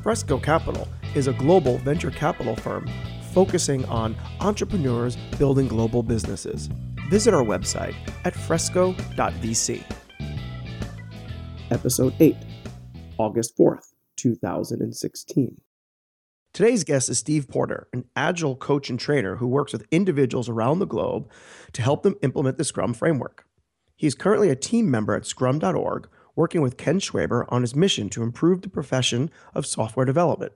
Fresco 0.02 0.38
Capital 0.38 0.86
is 1.14 1.26
a 1.26 1.32
global 1.32 1.78
venture 1.78 2.12
capital 2.12 2.54
firm 2.56 2.88
focusing 3.32 3.84
on 3.86 4.14
entrepreneurs 4.40 5.16
building 5.38 5.66
global 5.66 6.04
businesses. 6.04 6.68
Visit 7.08 7.34
our 7.34 7.42
website 7.42 7.96
at 8.24 8.34
fresco.vc. 8.34 9.82
Episode 11.70 12.14
8, 12.20 12.36
August 13.18 13.58
4th, 13.58 13.94
2016. 14.16 15.63
Today's 16.54 16.84
guest 16.84 17.08
is 17.08 17.18
Steve 17.18 17.48
Porter, 17.48 17.88
an 17.92 18.04
agile 18.14 18.54
coach 18.54 18.88
and 18.88 18.96
trainer 18.96 19.34
who 19.34 19.48
works 19.48 19.72
with 19.72 19.88
individuals 19.90 20.48
around 20.48 20.78
the 20.78 20.86
globe 20.86 21.28
to 21.72 21.82
help 21.82 22.04
them 22.04 22.14
implement 22.22 22.58
the 22.58 22.64
Scrum 22.64 22.94
framework. 22.94 23.44
He's 23.96 24.14
currently 24.14 24.50
a 24.50 24.54
team 24.54 24.88
member 24.88 25.16
at 25.16 25.26
scrum.org, 25.26 26.08
working 26.36 26.60
with 26.60 26.76
Ken 26.76 27.00
Schwaber 27.00 27.44
on 27.48 27.62
his 27.62 27.74
mission 27.74 28.08
to 28.10 28.22
improve 28.22 28.62
the 28.62 28.68
profession 28.68 29.32
of 29.52 29.66
software 29.66 30.06
development. 30.06 30.52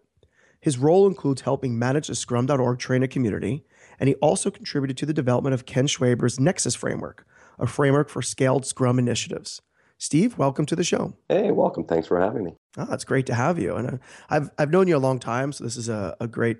His 0.60 0.78
role 0.78 1.04
includes 1.04 1.40
helping 1.40 1.76
manage 1.76 2.06
the 2.06 2.14
scrum.org 2.14 2.78
trainer 2.78 3.08
community, 3.08 3.64
and 3.98 4.06
he 4.06 4.14
also 4.16 4.52
contributed 4.52 4.96
to 4.98 5.06
the 5.06 5.12
development 5.12 5.54
of 5.54 5.66
Ken 5.66 5.88
Schwaber's 5.88 6.38
Nexus 6.38 6.76
framework, 6.76 7.26
a 7.58 7.66
framework 7.66 8.08
for 8.08 8.22
scaled 8.22 8.64
Scrum 8.64 9.00
initiatives. 9.00 9.62
Steve, 10.00 10.38
welcome 10.38 10.64
to 10.64 10.76
the 10.76 10.84
show. 10.84 11.12
Hey, 11.28 11.50
welcome. 11.50 11.82
Thanks 11.82 12.06
for 12.06 12.20
having 12.20 12.44
me. 12.44 12.54
Oh, 12.76 12.86
it's 12.92 13.04
great 13.04 13.26
to 13.26 13.34
have 13.34 13.58
you. 13.58 13.74
And 13.74 13.88
uh, 13.88 13.96
I've 14.30 14.48
I've 14.56 14.70
known 14.70 14.86
you 14.86 14.96
a 14.96 14.98
long 14.98 15.18
time, 15.18 15.50
so 15.50 15.64
this 15.64 15.76
is 15.76 15.88
a, 15.88 16.16
a 16.20 16.28
great 16.28 16.58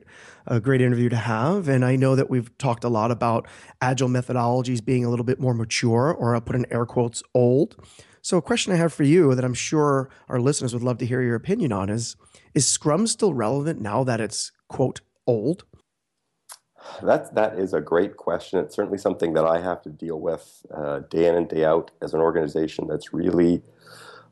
a 0.48 0.58
great 0.58 0.81
interview 0.81 1.08
to 1.08 1.17
have. 1.17 1.69
And 1.69 1.84
I 1.84 1.94
know 1.94 2.16
that 2.16 2.28
we've 2.28 2.56
talked 2.59 2.83
a 2.83 2.89
lot 2.89 3.12
about 3.12 3.47
agile 3.81 4.09
methodologies 4.09 4.84
being 4.84 5.05
a 5.05 5.11
little 5.11 5.25
bit 5.25 5.39
more 5.39 5.55
mature, 5.55 6.12
or 6.12 6.34
I'll 6.34 6.41
put 6.41 6.56
in 6.56 6.66
air 6.72 6.84
quotes, 6.84 7.22
old. 7.33 7.77
So 8.22 8.36
a 8.39 8.42
question 8.42 8.72
I 8.72 8.77
have 8.77 8.92
for 8.92 9.05
you 9.05 9.33
that 9.36 9.44
I'm 9.44 9.55
sure 9.55 10.11
our 10.28 10.41
listeners 10.41 10.75
would 10.75 10.83
love 10.83 10.98
to 10.98 11.06
hear 11.06 11.22
your 11.22 11.36
opinion 11.36 11.72
on 11.72 11.91
is 11.91 12.16
is 12.55 12.66
Scrum 12.66 13.06
still 13.06 13.34
relevant 13.34 13.81
now 13.81 14.03
that 14.03 14.20
it's 14.20 14.50
quote 14.69 15.00
old? 15.28 15.64
That 17.03 17.34
that 17.34 17.58
is 17.58 17.75
a 17.75 17.81
great 17.81 18.17
question. 18.17 18.58
It's 18.58 18.75
certainly 18.75 18.98
something 18.98 19.34
that 19.34 19.44
I 19.44 19.61
have 19.61 19.83
to 19.83 19.91
deal 19.91 20.20
with 20.20 20.67
uh, 20.75 21.00
day 21.11 21.27
in 21.27 21.34
and 21.34 21.48
day 21.48 21.64
out 21.64 21.91
as 22.03 22.14
an 22.14 22.20
organization 22.20 22.86
that's 22.86 23.12
really 23.12 23.62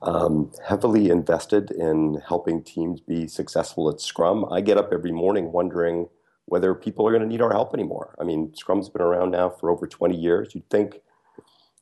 um, 0.03 0.53
heavily 0.67 1.11
invested 1.11 1.71
in 1.71 2.23
helping 2.27 2.62
teams 2.62 3.01
be 3.01 3.27
successful 3.27 3.89
at 3.89 4.01
Scrum. 4.01 4.45
I 4.51 4.61
get 4.61 4.79
up 4.79 4.91
every 4.93 5.12
morning 5.12 5.53
wondering 5.53 6.09
whether 6.47 6.75
people 6.75 7.07
are 7.07 7.11
going 7.11 7.23
to 7.23 7.29
need 7.29 7.43
our 7.43 7.51
help 7.51 7.75
anymore. 7.75 8.15
I 8.21 8.25
mean, 8.25 8.53
Scrum's 8.53 8.89
been 8.89 9.03
around 9.03 9.33
now 9.33 9.49
for 9.49 9.71
over 9.71 9.87
20 9.87 10.17
years. 10.17 10.55
You'd 10.55 10.69
think 10.71 11.01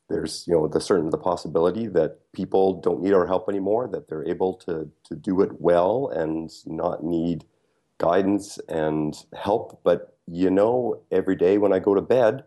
there's 0.07 0.45
you 0.47 0.53
know 0.53 0.67
the 0.67 0.79
certain 0.79 1.09
the 1.09 1.17
possibility 1.17 1.87
that 1.87 2.19
people 2.31 2.79
don't 2.79 3.01
need 3.01 3.13
our 3.13 3.25
help 3.25 3.49
anymore, 3.49 3.87
that 3.87 4.07
they're 4.07 4.27
able 4.27 4.53
to 4.53 4.89
to 5.05 5.15
do 5.15 5.41
it 5.41 5.59
well 5.59 6.09
and 6.09 6.51
not 6.65 7.03
need 7.03 7.45
guidance 7.97 8.59
and 8.67 9.15
help, 9.33 9.79
but 9.83 10.14
you 10.27 10.49
know, 10.49 11.01
every 11.11 11.35
day 11.35 11.57
when 11.57 11.73
I 11.73 11.79
go 11.79 11.95
to 11.95 12.01
bed, 12.01 12.43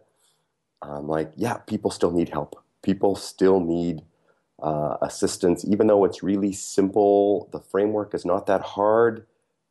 I'm 0.83 1.09
like, 1.09 1.33
yeah, 1.37 1.59
people 1.59 1.91
still 1.91 2.11
need 2.13 2.29
help. 2.31 2.63
People 2.83 3.17
still 3.17 3.61
need 3.61 4.03
uh, 4.63 4.97
assistance, 5.03 5.65
even 5.67 5.87
though 5.87 6.05
it's 6.05 6.23
really 6.23 6.53
simple. 6.53 7.49
The 7.53 7.61
framework 7.61 8.15
is 8.15 8.25
not 8.25 8.47
that 8.47 8.63
hard. 8.63 9.27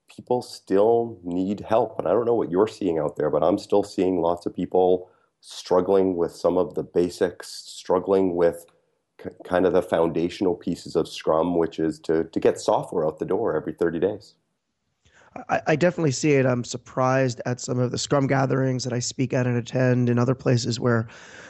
People 0.09 0.41
still 0.41 1.19
need 1.23 1.61
help. 1.61 1.99
And 1.99 2.07
I 2.07 2.11
don't 2.11 2.25
know 2.25 2.35
what 2.35 2.51
you're 2.51 2.67
seeing 2.67 2.99
out 2.99 3.17
there, 3.17 3.29
but 3.29 3.43
I'm 3.43 3.57
still 3.57 3.83
seeing 3.83 4.21
lots 4.21 4.45
of 4.45 4.55
people 4.55 5.09
struggling 5.41 6.15
with 6.15 6.31
some 6.33 6.57
of 6.57 6.75
the 6.75 6.83
basics, 6.83 7.49
struggling 7.49 8.35
with 8.35 8.65
c- 9.23 9.29
kind 9.45 9.65
of 9.65 9.73
the 9.73 9.81
foundational 9.81 10.55
pieces 10.55 10.95
of 10.95 11.07
Scrum, 11.07 11.55
which 11.57 11.79
is 11.79 11.99
to, 12.01 12.25
to 12.25 12.39
get 12.39 12.59
software 12.59 13.05
out 13.05 13.19
the 13.19 13.25
door 13.25 13.55
every 13.55 13.73
30 13.73 13.99
days. 13.99 14.35
I, 15.49 15.61
I, 15.67 15.75
definitely 15.75 16.11
see 16.11 16.33
it. 16.33 16.45
I'm 16.45 16.63
surprised 16.63 17.41
at 17.45 17.59
some 17.59 17.79
of 17.79 17.91
the 17.91 17.97
Scrum 17.97 18.27
gatherings 18.27 18.83
that 18.83 18.93
I 18.93 18.99
speak 18.99 19.33
at 19.33 19.47
and 19.47 19.57
attend 19.57 20.09
in 20.09 20.19
other 20.19 20.35
places 20.35 20.79
where 20.79 21.07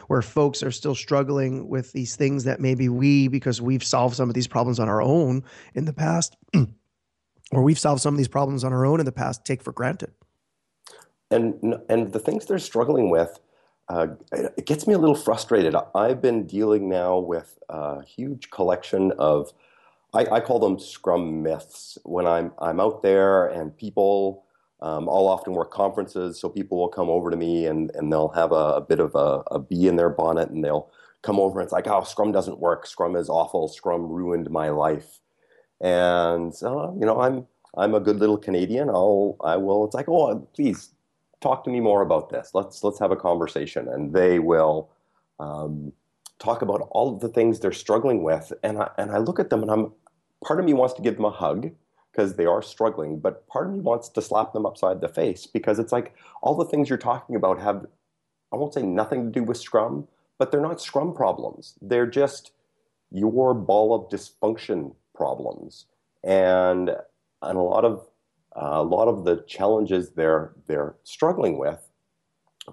where 0.08 0.22
folks 0.22 0.64
are 0.64 0.72
still 0.72 0.96
struggling 0.96 1.68
with 1.68 1.92
these 1.92 2.16
things 2.16 2.46
that 2.46 2.60
maybe 2.62 2.88
we, 2.88 3.28
because 3.28 3.62
we've 3.62 3.84
solved 3.84 4.16
some 4.16 4.30
of 4.30 4.36
these 4.36 4.48
problems 4.48 4.80
on 4.80 4.88
our 4.88 5.02
own 5.02 5.44
in 5.76 5.86
the 5.86 5.92
past, 5.92 6.38
or 7.52 7.62
we've 7.62 7.80
solved 7.80 8.02
some 8.02 8.14
of 8.14 8.18
these 8.18 8.30
problems 8.30 8.64
on 8.64 8.72
our 8.72 8.86
own 8.86 9.00
in 9.00 9.06
the 9.06 9.12
past, 9.12 9.44
take 9.44 9.62
for 9.62 9.74
granted. 9.74 10.12
And 11.30 11.76
and 11.90 12.14
the 12.14 12.20
things 12.20 12.46
they're 12.46 12.60
struggling 12.60 13.10
with, 13.10 13.38
uh, 13.90 14.08
it 14.32 14.66
gets 14.66 14.88
me 14.88 14.94
a 14.94 14.98
little 14.98 15.16
frustrated. 15.16 15.76
I've 15.94 16.22
been 16.22 16.48
dealing 16.48 16.88
now 16.88 17.20
with 17.20 17.60
a 17.68 18.02
huge 18.04 18.50
collection 18.50 19.12
of 19.20 19.52
I, 20.18 20.38
I, 20.38 20.40
call 20.40 20.58
them 20.60 20.80
Scrum 20.80 21.44
myths. 21.44 22.00
When 22.04 22.26
I'm 22.26 22.52
I'm 22.60 22.80
out 22.80 23.04
there 23.04 23.48
and 23.48 23.76
people, 23.78 24.46
um, 24.82 25.08
I'll 25.08 25.28
often 25.28 25.54
work 25.54 25.72
conferences, 25.72 26.40
so 26.40 26.50
people 26.50 26.80
will 26.80 26.88
come 26.88 27.10
over 27.10 27.30
to 27.30 27.38
me 27.38 27.68
and 27.68 27.92
and 27.94 28.12
they'll 28.12 28.30
have 28.30 28.52
a, 28.52 28.74
a 28.78 28.82
bit 28.82 29.00
of 29.00 29.14
a, 29.14 29.44
a 29.52 29.60
bee 29.60 29.88
in 29.88 29.96
their 29.96 30.10
bonnet 30.10 30.50
and 30.50 30.64
they'll 30.64 30.90
come 31.22 31.40
over 31.40 31.60
and 31.60 31.66
it's 31.66 31.74
like, 31.74 31.88
oh, 31.88 32.04
Scrum 32.04 32.32
doesn't 32.32 32.60
work. 32.60 32.88
Scrum 32.88 33.16
is 33.16 33.30
awful. 33.30 33.68
Scrum 33.68 34.10
ruined 34.10 34.50
my 34.50 34.70
life. 34.70 35.20
And 35.82 36.54
uh, 36.64 36.92
you 36.94 37.06
know, 37.06 37.22
I'm 37.22 37.46
I'm 37.78 37.94
a 37.94 38.00
good 38.00 38.18
little 38.18 38.38
Canadian. 38.40 38.90
I'll 38.90 39.38
I 39.44 39.58
will. 39.58 39.86
It's 39.86 39.96
like, 39.96 40.10
oh, 40.10 40.40
please 40.56 40.90
talk 41.42 41.64
to 41.66 41.70
me 41.70 41.80
more 41.80 42.02
about 42.02 42.32
this. 42.32 42.52
Let's 42.56 42.84
let's 42.84 43.00
have 43.00 43.12
a 43.12 43.16
conversation. 43.16 43.88
And 43.88 44.14
they 44.14 44.40
will. 44.40 44.90
Um, 45.40 45.94
talk 46.40 46.62
about 46.62 46.88
all 46.92 47.14
of 47.14 47.20
the 47.20 47.30
things 47.30 47.60
they're 47.60 47.72
struggling 47.72 48.22
with 48.22 48.54
and 48.62 48.78
I, 48.78 48.92
and 49.00 49.10
I 49.10 49.18
look 49.18 49.40
at 49.40 49.50
them 49.50 49.64
and 49.64 49.72
I'm 49.72 49.92
part 50.44 50.60
of 50.60 50.66
me 50.66 50.74
wants 50.74 50.94
to 50.96 51.02
give 51.02 51.16
them 51.16 51.26
a 51.26 51.32
hug 51.32 51.72
because 52.12 52.36
they 52.36 52.46
are 52.46 52.62
struggling, 52.62 53.20
but 53.20 53.48
part 53.48 53.68
of 53.68 53.74
me 53.74 53.80
wants 53.80 54.10
to 54.10 54.22
slap 54.22 54.54
them 54.54 54.66
upside 54.66 55.02
the 55.02 55.08
face 55.08 55.46
because 55.46 55.78
it's 55.78 55.92
like 55.92 56.16
all 56.42 56.56
the 56.56 56.66
things 56.66 56.90
you're 56.90 56.98
talking 56.98 57.36
about 57.36 57.60
have, 57.60 57.86
I 58.52 58.56
won't 58.56 58.74
say 58.74 58.82
nothing 58.82 59.26
to 59.26 59.32
do 59.32 59.44
with 59.44 59.58
Scrum, 59.58 60.08
but 60.40 60.52
they're 60.52 60.62
not 60.62 60.82
Scrum 60.82 61.14
problems. 61.14 61.76
They're 61.82 62.08
just 62.08 62.52
your 63.12 63.54
ball 63.54 63.94
of 63.94 64.10
dysfunction 64.10 64.96
problems. 65.14 65.86
And, 66.24 66.90
and 67.42 67.58
a 67.58 67.62
lot 67.62 67.86
of 67.86 68.08
uh, 68.56 68.82
a 68.82 68.84
lot 68.84 69.08
of 69.08 69.24
the 69.24 69.44
challenges 69.48 70.12
they're 70.12 70.54
they're 70.66 70.96
struggling 71.04 71.60
with 71.60 71.88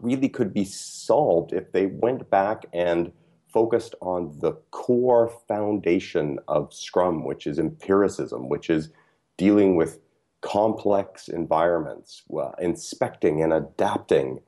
really 0.01 0.29
could 0.29 0.55
be 0.55 0.65
solved 0.65 1.53
if 1.53 1.73
they 1.73 1.87
went 1.87 2.31
back 2.31 2.65
and 2.73 3.13
focused 3.55 3.95
on 4.03 4.37
the 4.41 4.53
core 4.73 5.33
foundation 5.47 6.41
of 6.49 6.75
Scrum, 6.75 7.25
which 7.25 7.47
is 7.47 7.61
empiricism, 7.61 8.49
which 8.49 8.69
is 8.69 8.91
dealing 9.37 9.77
with 9.77 10.01
complex 10.41 11.29
environments, 11.29 12.25
uh, 12.37 12.51
inspecting 12.59 13.43
and 13.43 13.53
adapting. 13.53 14.41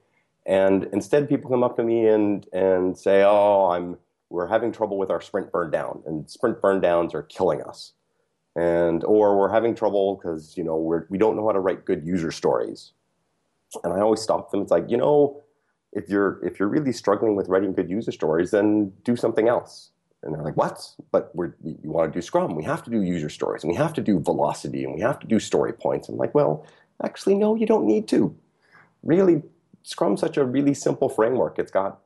And 0.45 0.89
instead, 0.93 1.29
people 1.29 1.49
come 1.49 1.63
up 1.63 1.77
to 1.77 1.85
me 1.85 2.09
and, 2.09 2.47
and 2.53 2.99
say, 2.99 3.23
Oh, 3.25 3.71
I'm, 3.71 3.97
we're 4.29 4.49
having 4.49 4.73
trouble 4.73 4.99
with 4.99 5.11
our 5.11 5.21
sprint 5.21 5.53
burn 5.53 5.71
down, 5.71 6.03
and 6.05 6.29
sprint 6.29 6.61
burn 6.61 6.81
downs 6.81 7.15
are 7.15 7.23
killing 7.23 7.63
us. 7.63 7.93
And, 8.57 9.05
or 9.05 9.39
we're 9.39 9.53
having 9.53 9.75
trouble 9.75 10.17
because, 10.17 10.57
you 10.57 10.65
know, 10.65 10.77
we're, 10.77 11.07
we 11.11 11.19
don't 11.19 11.37
know 11.37 11.47
how 11.47 11.53
to 11.53 11.61
write 11.61 11.85
good 11.85 12.05
user 12.05 12.33
stories. 12.33 12.93
And 13.85 13.93
I 13.93 14.01
always 14.01 14.21
stop 14.21 14.51
them. 14.51 14.63
It's 14.63 14.71
like, 14.71 14.91
you 14.91 14.97
know, 14.97 15.43
if 15.97 16.11
you're 16.11 16.39
if 16.45 16.61
you're 16.61 16.69
really 16.69 16.93
struggling 16.93 17.35
with 17.35 17.49
writing 17.49 17.73
good 17.73 17.91
user 17.91 18.13
stories, 18.13 18.51
then 18.51 18.93
do 19.03 19.17
something 19.17 19.49
else. 19.49 19.91
And 20.23 20.35
they're 20.35 20.43
like, 20.43 20.57
what? 20.57 20.87
But 21.11 21.35
we, 21.35 21.49
we 21.63 21.89
want 21.89 22.13
to 22.13 22.17
do 22.17 22.23
Scrum. 22.23 22.55
We 22.55 22.65
have 22.65 22.83
to 22.85 22.91
do 22.91 23.03
user 23.03 23.31
stories, 23.31 23.63
and 23.65 23.71
we 23.71 23.77
have 23.77 23.95
to 23.95 24.03
do 24.03 24.21
velocity, 24.21 24.85
and 24.85 24.95
we 24.95 25.01
have 25.01 25.19
to 25.21 25.27
do 25.27 25.41
story 25.41 25.73
points. 25.73 26.09
I'm 26.09 26.17
like, 26.17 26.35
well, 26.35 26.67
actually, 27.03 27.35
no, 27.35 27.55
you 27.55 27.67
don't 27.67 27.87
need 27.87 28.09
to. 28.09 28.37
Really, 29.03 29.43
Scrum's 29.85 30.21
such 30.21 30.37
a 30.37 30.45
really 30.45 30.75
simple 30.75 31.09
framework. 31.09 31.59
It's 31.59 31.71
got 31.71 32.01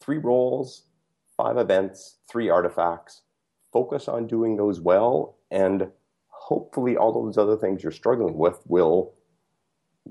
three 0.00 0.18
roles, 0.18 0.82
five 1.36 1.56
events, 1.56 2.16
three 2.28 2.48
artifacts. 2.48 3.22
Focus 3.72 4.08
on 4.08 4.26
doing 4.26 4.56
those 4.56 4.80
well, 4.80 5.36
and 5.50 5.88
hopefully, 6.28 6.96
all 6.96 7.12
those 7.12 7.38
other 7.38 7.56
things 7.56 7.82
you're 7.82 7.92
struggling 7.92 8.36
with 8.38 8.58
will 8.66 9.12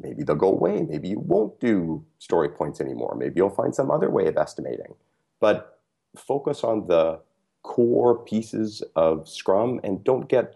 maybe 0.01 0.23
they'll 0.23 0.35
go 0.35 0.51
away. 0.51 0.83
Maybe 0.83 1.09
you 1.09 1.19
won't 1.19 1.59
do 1.59 2.03
story 2.19 2.49
points 2.49 2.81
anymore. 2.81 3.15
Maybe 3.17 3.33
you'll 3.37 3.49
find 3.49 3.73
some 3.73 3.91
other 3.91 4.09
way 4.09 4.27
of 4.27 4.37
estimating. 4.37 4.95
But 5.39 5.79
focus 6.15 6.63
on 6.63 6.87
the 6.87 7.19
core 7.63 8.19
pieces 8.19 8.83
of 8.95 9.27
Scrum 9.27 9.79
and 9.83 10.03
don't 10.03 10.29
get 10.29 10.55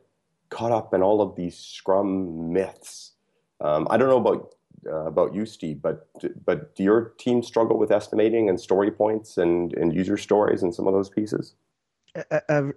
caught 0.50 0.72
up 0.72 0.94
in 0.94 1.02
all 1.02 1.22
of 1.22 1.36
these 1.36 1.58
Scrum 1.58 2.54
myths. 2.54 3.14
Um, 3.62 3.88
I 3.90 3.98
don't 3.98 4.10
know 4.10 4.18
about 4.18 4.56
uh, 4.88 5.06
about 5.06 5.34
you, 5.34 5.46
Steve, 5.46 5.82
but 5.82 6.08
but 6.46 6.76
do 6.76 6.84
your 6.84 7.14
team 7.18 7.44
struggle 7.44 7.78
with 7.78 7.92
estimating 7.92 8.48
and 8.48 8.60
story 8.60 8.92
points 8.92 9.38
and 9.38 9.74
and 9.74 9.94
user 9.94 10.18
stories 10.18 10.64
and 10.64 10.74
some 10.74 10.88
of 10.88 10.94
those 10.94 11.10
pieces? 11.10 11.56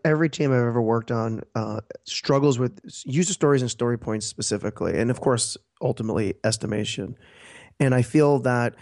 Every 0.05 0.29
team 0.29 0.53
I've 0.53 0.59
ever 0.59 0.82
worked 0.82 1.11
on 1.11 1.43
uh, 1.55 1.81
struggles 2.05 2.59
with 2.59 2.81
user 3.05 3.32
stories 3.32 3.62
and 3.62 3.70
story 3.70 3.99
points 3.99 4.26
specifically, 4.26 4.99
and 4.99 5.11
of 5.11 5.20
course, 5.20 5.56
ultimately 5.82 6.34
estimation. 6.44 7.17
And 7.81 7.94
I 7.94 8.02
feel 8.02 8.38
that 8.40 8.75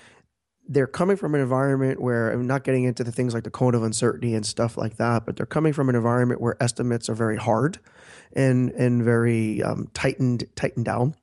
they're 0.68 0.86
coming 0.86 1.16
from 1.16 1.34
an 1.34 1.40
environment 1.40 2.00
where 2.00 2.30
I'm 2.30 2.46
not 2.46 2.62
getting 2.62 2.84
into 2.84 3.02
the 3.02 3.10
things 3.10 3.34
like 3.34 3.42
the 3.42 3.50
cone 3.50 3.74
of 3.74 3.82
uncertainty 3.82 4.34
and 4.34 4.46
stuff 4.46 4.76
like 4.76 4.98
that, 4.98 5.26
but 5.26 5.36
they're 5.36 5.46
coming 5.46 5.72
from 5.72 5.88
an 5.88 5.96
environment 5.96 6.40
where 6.40 6.62
estimates 6.62 7.08
are 7.08 7.14
very 7.14 7.36
hard 7.36 7.80
and 8.32 8.70
and 8.70 9.02
very 9.02 9.62
um, 9.62 9.88
tightened 9.94 10.46
tightened 10.54 10.84
down 10.84 11.16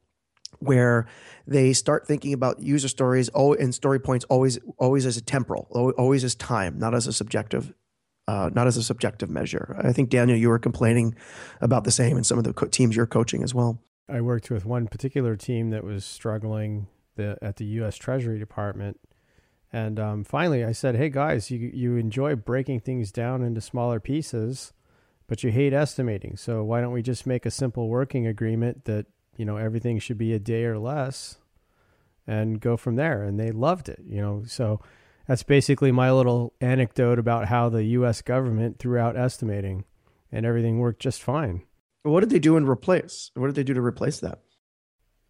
where 0.60 1.08
they 1.46 1.72
start 1.72 2.08
thinking 2.08 2.34
about 2.34 2.60
user 2.60 2.88
stories 2.88 3.30
and 3.36 3.74
story 3.74 4.00
points 4.00 4.26
always 4.26 4.60
always 4.78 5.06
as 5.06 5.18
a 5.18 5.22
temporal, 5.22 5.68
always 5.98 6.24
as 6.24 6.36
time, 6.36 6.78
not 6.78 6.94
as 6.94 7.08
a 7.08 7.14
subjective, 7.14 7.74
uh, 8.28 8.50
not 8.54 8.68
as 8.68 8.76
a 8.76 8.84
subjective 8.84 9.30
measure. 9.30 9.80
I 9.82 9.94
think 9.94 10.10
Daniel, 10.10 10.38
you 10.38 10.50
were 10.50 10.60
complaining 10.60 11.16
about 11.62 11.84
the 11.84 11.92
same 11.92 12.18
in 12.18 12.24
some 12.24 12.38
of 12.38 12.44
the 12.44 12.54
co- 12.54 12.68
teams 12.68 12.96
you're 12.96 13.06
coaching 13.06 13.44
as 13.44 13.54
well. 13.54 13.80
I 14.10 14.22
worked 14.22 14.50
with 14.50 14.66
one 14.66 14.88
particular 14.88 15.36
team 15.36 15.70
that 15.72 15.84
was 15.84 16.06
struggling 16.06 16.88
the, 17.16 17.38
at 17.42 17.58
the 17.58 17.66
U.S. 17.66 17.98
Treasury 17.98 18.40
Department, 18.40 19.00
and 19.74 20.00
um, 20.00 20.24
finally 20.24 20.64
I 20.64 20.72
said, 20.72 20.96
"Hey 20.96 21.10
guys, 21.10 21.52
you 21.52 21.72
you 21.74 21.98
enjoy 21.98 22.36
breaking 22.36 22.82
things 22.82 23.12
down 23.12 23.44
into 23.44 23.62
smaller 23.62 24.00
pieces." 24.00 24.74
But 25.28 25.44
you 25.44 25.52
hate 25.52 25.74
estimating. 25.74 26.38
So 26.38 26.64
why 26.64 26.80
don't 26.80 26.94
we 26.94 27.02
just 27.02 27.28
make 27.28 27.46
a 27.46 27.52
simple 27.52 27.90
working 27.90 28.26
agreement 28.26 28.86
that 28.86 29.08
you 29.38 29.46
know 29.46 29.58
everything 29.58 30.00
should 30.00 30.18
be 30.18 30.34
a 30.34 30.40
day 30.40 30.66
or 30.66 30.78
less 30.78 31.38
and 32.26 32.60
go 32.60 32.76
from 32.76 32.98
there 32.98 33.24
and 33.24 33.40
they 33.40 33.52
loved 33.52 33.88
it 33.88 34.02
you 34.06 34.20
know 34.20 34.44
so 34.46 34.82
that's 35.28 35.44
basically 35.44 35.92
my 35.92 36.12
little 36.12 36.54
anecdote 36.60 37.20
about 37.20 37.48
how 37.48 37.70
the 37.70 37.84
US 37.84 38.22
government 38.22 38.80
threw 38.80 38.98
out 38.98 39.16
estimating 39.16 39.86
and 40.32 40.46
everything 40.46 40.80
worked 40.80 41.02
just 41.02 41.24
fine 41.24 41.62
what 42.10 42.22
did 42.22 42.30
they 42.30 42.40
do 42.40 42.58
and 42.58 42.68
replace 42.68 43.32
what 43.36 43.48
did 43.48 43.56
they 43.56 43.64
do 43.64 43.74
to 43.74 43.82
replace 43.82 44.20
that 44.20 44.40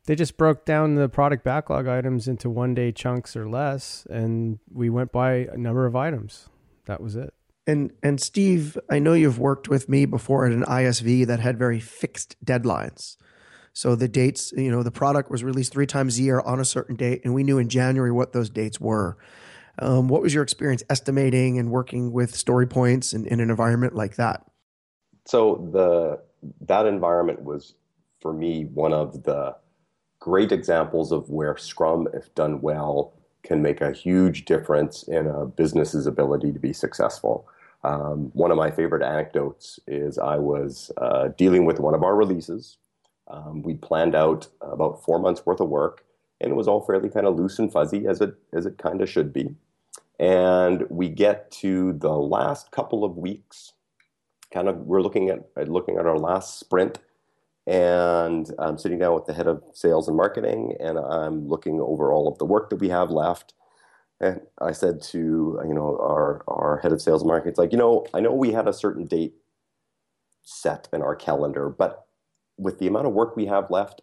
they 0.06 0.16
just 0.16 0.38
broke 0.38 0.66
down 0.66 0.96
the 0.96 1.10
product 1.10 1.44
backlog 1.44 1.88
items 1.88 2.28
into 2.28 2.50
one 2.50 2.74
day 2.74 2.92
chunks 2.92 3.36
or 3.36 3.50
less 3.50 4.06
and 4.10 4.60
we 4.72 4.90
went 4.90 5.12
by 5.12 5.48
a 5.52 5.58
number 5.58 5.86
of 5.86 5.96
items 5.96 6.50
that 6.86 7.02
was 7.02 7.16
it 7.16 7.34
and 7.68 7.92
and 8.02 8.20
Steve, 8.20 8.78
I 8.90 8.98
know 9.00 9.14
you've 9.14 9.40
worked 9.40 9.68
with 9.68 9.90
me 9.90 10.06
before 10.06 10.46
at 10.46 10.54
an 10.54 10.64
ISV 10.64 11.28
that 11.28 11.42
had 11.42 11.60
very 11.60 11.82
fixed 11.82 12.38
deadlines. 12.44 13.18
So 13.74 13.94
the 13.94 14.08
dates, 14.08 14.54
you 14.54 14.72
know, 14.72 14.82
the 14.82 14.90
product 14.90 15.30
was 15.30 15.44
released 15.44 15.74
three 15.74 15.86
times 15.86 16.18
a 16.18 16.24
year 16.24 16.40
on 16.40 16.60
a 16.60 16.66
certain 16.66 16.96
date, 16.96 17.22
and 17.24 17.36
we 17.36 17.44
knew 17.44 17.60
in 17.60 17.70
January 17.70 18.12
what 18.12 18.34
those 18.34 18.50
dates 18.50 18.80
were. 18.80 19.18
Um, 19.80 20.08
what 20.08 20.24
was 20.24 20.34
your 20.34 20.42
experience 20.42 20.82
estimating 20.90 21.60
and 21.60 21.70
working 21.70 22.12
with 22.12 22.34
story 22.34 22.66
points 22.66 23.14
in, 23.14 23.28
in 23.28 23.40
an 23.40 23.52
environment 23.52 23.94
like 23.94 24.16
that? 24.16 24.44
So 25.26 25.70
the 25.72 26.20
that 26.62 26.86
environment 26.86 27.44
was 27.44 27.76
for 28.22 28.34
me 28.34 28.66
one 28.66 28.94
of 28.94 29.24
the 29.24 29.56
great 30.20 30.52
examples 30.52 31.12
of 31.12 31.30
where 31.30 31.56
Scrum, 31.58 32.08
if 32.14 32.34
done 32.36 32.62
well, 32.62 33.14
can 33.44 33.62
make 33.62 33.82
a 33.82 33.92
huge 33.92 34.46
difference 34.46 35.04
in 35.04 35.28
a 35.28 35.46
business's 35.46 36.08
ability 36.08 36.52
to 36.52 36.60
be 36.60 36.74
successful. 36.74 37.48
Um, 37.84 38.32
one 38.34 38.52
of 38.52 38.58
my 38.58 38.72
favorite 38.72 39.04
anecdotes 39.04 39.80
is 39.88 40.18
I 40.18 40.38
was 40.38 40.92
uh, 40.98 41.30
dealing 41.38 41.66
with 41.66 41.80
one 41.80 41.94
of 41.94 42.04
our 42.04 42.16
releases 42.16 42.78
um, 43.28 43.62
we 43.62 43.76
planned 43.76 44.16
out 44.16 44.48
about 44.62 45.04
four 45.04 45.20
months 45.20 45.46
worth 45.46 45.60
of 45.60 45.70
work, 45.70 46.06
and 46.40 46.52
it 46.52 46.56
was 46.56 46.68
all 46.68 46.82
fairly 46.82 47.10
kind 47.10 47.26
of 47.26 47.36
loose 47.36 47.60
and 47.60 47.72
fuzzy 47.72 48.08
as 48.08 48.22
it 48.22 48.36
as 48.54 48.66
it 48.66 48.78
kind 48.78 49.02
of 49.02 49.10
should 49.10 49.34
be. 49.34 49.56
And 50.20 50.86
we 50.90 51.10
get 51.10 51.52
to 51.52 51.94
the 51.94 52.14
last 52.14 52.72
couple 52.72 53.04
of 53.04 53.18
weeks, 53.18 53.74
kind 54.54 54.68
of 54.68 54.78
we're 54.80 55.02
looking 55.02 55.30
at 55.30 55.68
looking 55.70 55.98
at 55.98 56.06
our 56.06 56.18
last 56.18 56.60
sprint, 56.60 57.00
and 57.66 58.50
I'm 58.60 58.78
sitting 58.78 59.00
down 59.00 59.16
with 59.16 59.26
the 59.26 59.34
head 59.34 59.48
of 59.48 59.64
sales 59.74 60.08
and 60.08 60.18
marketing, 60.18 60.76
and 60.80 60.98
I'm 60.98 61.48
looking 61.48 61.80
over 61.82 62.12
all 62.12 62.28
of 62.28 62.38
the 62.38 62.46
work 62.46 62.70
that 62.70 62.78
we 62.78 62.90
have 62.90 63.12
left. 63.12 63.54
And 64.20 64.42
I 64.60 64.72
said 64.72 65.02
to 65.04 65.18
you 65.68 65.74
know 65.74 65.98
our 66.00 66.44
our 66.48 66.80
head 66.82 66.92
of 66.92 67.02
sales 67.02 67.22
and 67.22 67.30
marketing, 67.30 67.52
it's 67.52 67.60
like 67.60 67.72
you 67.72 67.78
know 67.78 68.06
I 68.14 68.20
know 68.20 68.34
we 68.34 68.52
had 68.52 68.68
a 68.68 68.74
certain 68.74 69.06
date 69.06 69.36
set 70.44 70.88
in 70.94 71.02
our 71.02 71.16
calendar, 71.16 71.70
but 71.70 72.08
with 72.58 72.80
the 72.80 72.88
amount 72.88 73.08
of 73.08 73.14
work 73.14 73.36
we 73.36 73.46
have 73.46 73.70
left, 73.70 74.02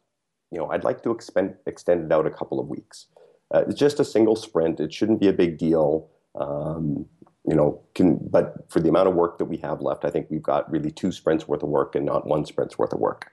you 0.51 0.59
know, 0.59 0.71
I'd 0.71 0.85
like 0.85 1.03
to 1.03 1.11
expend, 1.11 1.57
extend 1.67 2.05
it 2.05 2.13
out 2.13 2.27
a 2.27 2.31
couple 2.31 2.61
of 2.61 2.69
weeks. 2.69 3.07
Uh, 3.53 3.65
it's 3.67 3.79
just 3.79 3.99
a 3.99 4.05
single 4.05 4.37
sprint. 4.37 4.79
It 4.79 4.93
shouldn't 4.93 5.21
be 5.21 5.29
a 5.29 5.33
big 5.33 5.59
deal. 5.59 6.09
Um, 6.37 7.07
you 7.47 7.55
know, 7.55 7.81
can, 7.95 8.19
but 8.31 8.71
for 8.71 8.81
the 8.81 8.89
amount 8.89 9.09
of 9.09 9.15
work 9.15 9.39
that 9.39 9.45
we 9.47 9.59
have 9.59 9.81
left, 9.81 10.05
I 10.05 10.11
think 10.11 10.29
we've 10.31 10.43
got 10.43 10.71
really 10.71 10.91
two 10.91 11.13
sprints 11.13 11.47
worth 11.47 11.63
of 11.63 11.69
work 11.69 11.95
and 11.95 12.07
not 12.07 12.27
one 12.27 12.45
sprint's 12.45 12.79
worth 12.79 12.93
of 12.93 13.01
work. 13.01 13.31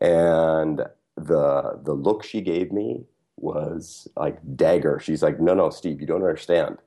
And 0.00 0.82
the 1.16 1.80
the 1.82 1.94
look 1.94 2.22
she 2.22 2.42
gave 2.42 2.70
me 2.70 3.04
was 3.36 4.08
like 4.16 4.38
dagger. 4.56 5.00
She's 5.00 5.22
like, 5.22 5.40
no, 5.40 5.54
no, 5.54 5.70
Steve, 5.70 6.00
you 6.00 6.06
don't 6.06 6.22
understand. 6.22 6.78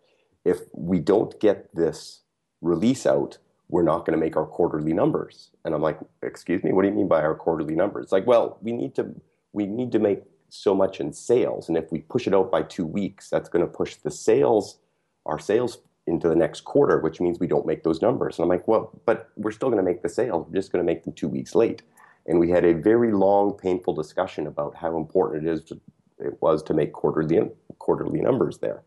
If 0.45 0.60
we 0.74 1.00
don't 1.00 1.39
get 1.39 1.74
this 1.75 2.21
release 2.62 3.06
out 3.06 3.39
we're 3.69 3.83
not 3.83 4.00
going 4.00 4.18
to 4.18 4.24
make 4.24 4.36
our 4.36 4.45
quarterly 4.45 4.94
numbers. 4.94 5.51
And 5.63 5.74
I'm 5.74 5.81
like, 5.81 6.00
excuse 6.24 6.63
me, 6.63 6.74
what 6.74 6.81
do 6.81 6.89
you 6.89 6.94
mean 6.94 7.07
by 7.07 7.22
our 7.22 7.36
quarterly 7.36 7.75
numbers? 7.75 8.06
It's 8.06 8.12
like, 8.12 8.27
well, 8.27 8.57
we 8.62 8.74
need 8.74 8.95
to 8.95 9.15
we 9.54 9.65
need 9.65 9.92
to 9.94 10.00
make 10.00 10.24
so 10.50 10.74
much 10.75 11.00
in 11.00 11.13
sales, 11.13 11.69
and 11.69 11.77
if 11.77 11.92
we 11.92 12.00
push 12.00 12.27
it 12.27 12.33
out 12.33 12.51
by 12.51 12.63
two 12.63 12.86
weeks, 12.86 13.30
that's 13.30 13.50
going 13.50 13.63
to 13.63 13.72
push 13.72 13.95
the 13.95 14.12
sales, 14.12 14.80
our 15.25 15.39
sales 15.39 15.77
into 16.09 16.27
the 16.27 16.35
next 16.35 16.61
quarter, 16.61 17.00
which 17.00 17.21
means 17.21 17.39
we 17.39 17.47
don't 17.47 17.65
make 17.65 17.83
those 17.83 18.01
numbers. 18.01 18.38
And 18.38 18.44
I'm 18.44 18.50
like, 18.50 18.67
well, 18.67 18.91
but 19.06 19.29
we're 19.38 19.51
still 19.51 19.69
going 19.69 19.83
to 19.83 19.89
make 19.89 20.01
the 20.01 20.09
sales. 20.09 20.47
We're 20.47 20.59
just 20.59 20.71
going 20.71 20.85
to 20.85 20.91
make 20.91 21.03
them 21.03 21.13
two 21.13 21.27
weeks 21.27 21.56
late. 21.56 21.83
And 22.25 22.39
we 22.39 22.50
had 22.50 22.65
a 22.65 22.73
very 22.73 23.11
long, 23.11 23.53
painful 23.53 23.94
discussion 23.94 24.47
about 24.47 24.75
how 24.75 24.97
important 24.97 25.47
it 25.47 25.51
is 25.51 25.63
to, 25.65 25.79
it 26.19 26.41
was 26.41 26.61
to 26.63 26.73
make 26.73 26.91
quarterly 26.91 27.39
quarterly 27.77 28.19
numbers 28.19 28.57
there. 28.57 28.84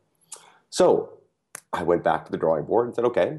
So 0.68 1.18
I 1.72 1.82
went 1.82 2.04
back 2.04 2.26
to 2.26 2.30
the 2.30 2.36
drawing 2.36 2.64
board 2.64 2.86
and 2.86 2.94
said, 2.94 3.06
okay, 3.06 3.38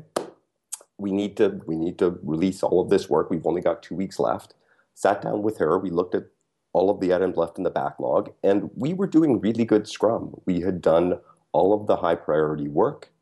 we 0.97 1.11
need 1.11 1.37
to 1.37 1.61
we 1.65 1.75
need 1.75 1.97
to 1.99 2.19
release 2.23 2.63
all 2.63 2.81
of 2.81 2.89
this 2.89 3.09
work. 3.09 3.29
We've 3.29 3.45
only 3.45 3.61
got 3.61 3.83
two 3.83 3.95
weeks 3.95 4.19
left. 4.19 4.55
Sat 4.95 5.21
down 5.21 5.41
with 5.41 5.57
her. 5.57 5.77
We 5.77 5.89
looked 5.89 6.15
at 6.15 6.25
all 6.73 6.89
of 6.89 6.99
the 6.99 7.13
items 7.13 7.37
left 7.37 7.57
in 7.57 7.63
the 7.63 7.69
backlog, 7.69 8.33
and 8.43 8.69
we 8.75 8.93
were 8.93 9.07
doing 9.07 9.39
really 9.39 9.65
good 9.65 9.87
Scrum. 9.87 10.35
We 10.45 10.61
had 10.61 10.81
done 10.81 11.19
all 11.51 11.79
of 11.79 11.87
the 11.87 11.97
high 11.97 12.15
priority 12.15 12.67
work 12.67 13.12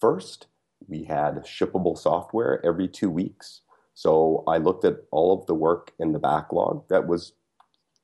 first. 0.00 0.46
We 0.88 1.04
had 1.04 1.44
shippable 1.44 1.96
software 1.96 2.64
every 2.64 2.88
two 2.88 3.10
weeks. 3.10 3.60
So 3.94 4.44
I 4.46 4.56
looked 4.56 4.84
at 4.84 4.96
all 5.10 5.38
of 5.38 5.46
the 5.46 5.54
work 5.54 5.92
in 5.98 6.12
the 6.12 6.18
backlog. 6.18 6.88
That 6.88 7.06
was 7.06 7.32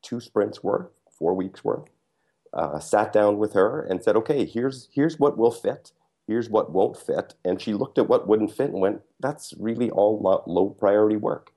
two 0.02 0.20
sprints 0.20 0.62
worth, 0.62 0.90
four 1.10 1.34
weeks 1.34 1.64
worth. 1.64 1.88
Uh, 2.52 2.78
sat 2.78 3.12
down 3.12 3.38
with 3.38 3.54
her 3.54 3.82
and 3.82 4.02
said, 4.02 4.16
"Okay, 4.16 4.44
here's 4.44 4.88
here's 4.92 5.18
what 5.18 5.36
will 5.36 5.50
fit 5.50 5.92
here's 6.26 6.50
what 6.50 6.72
won't 6.72 6.96
fit. 6.96 7.34
And 7.44 7.60
she 7.60 7.72
looked 7.72 7.98
at 7.98 8.08
what 8.08 8.26
wouldn't 8.26 8.52
fit 8.52 8.70
and 8.70 8.80
went, 8.80 9.02
that's 9.20 9.54
really 9.58 9.90
all 9.90 10.42
low 10.46 10.70
priority 10.70 11.16
work. 11.16 11.52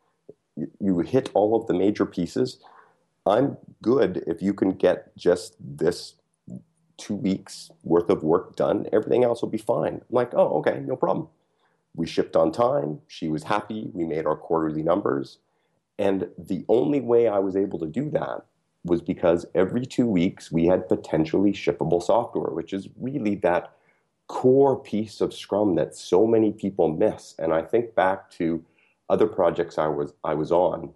You 0.80 1.00
hit 1.00 1.30
all 1.34 1.56
of 1.56 1.68
the 1.68 1.74
major 1.74 2.06
pieces. 2.06 2.60
I'm 3.26 3.58
good 3.82 4.24
if 4.28 4.42
you 4.42 4.54
can 4.54 4.72
get 4.72 5.16
just 5.16 5.56
this 5.60 6.16
two 7.00 7.16
weeks 7.16 7.72
worth 7.84 8.10
of 8.10 8.24
work 8.24 8.56
done. 8.56 8.86
Everything 8.92 9.24
else 9.24 9.42
will 9.42 9.50
be 9.50 9.58
fine. 9.58 9.96
I'm 9.96 10.02
like, 10.12 10.34
oh, 10.34 10.60
okay, 10.60 10.82
no 10.86 10.96
problem. 10.96 11.28
We 11.96 12.06
shipped 12.06 12.36
on 12.36 12.52
time. 12.52 13.00
She 13.08 13.30
was 13.30 13.44
happy. 13.44 13.90
We 13.94 14.06
made 14.06 14.26
our 14.26 14.36
quarterly 14.36 14.84
numbers. 14.84 15.40
And 15.98 16.30
the 16.38 16.64
only 16.70 17.02
way 17.02 17.28
I 17.28 17.40
was 17.40 17.56
able 17.56 17.80
to 17.80 17.88
do 17.88 18.10
that 18.12 18.46
was 18.86 19.02
because 19.02 19.46
every 19.56 19.86
two 19.86 20.08
weeks 20.08 20.52
we 20.52 20.66
had 20.66 20.88
potentially 20.88 21.52
shippable 21.52 22.02
software, 22.02 22.52
which 22.52 22.74
is 22.74 22.88
really 23.00 23.36
that 23.36 23.74
core 24.28 24.80
piece 24.80 25.20
of 25.20 25.34
Scrum 25.34 25.76
that 25.76 25.96
so 25.96 26.26
many 26.26 26.52
people 26.52 26.88
miss. 26.88 27.36
And 27.40 27.52
I 27.52 27.62
think 27.62 27.96
back 27.96 28.30
to 28.32 28.64
other 29.10 29.28
projects 29.28 29.78
I 29.78 29.88
was 29.88 30.14
I 30.24 30.36
was 30.36 30.52
on 30.52 30.94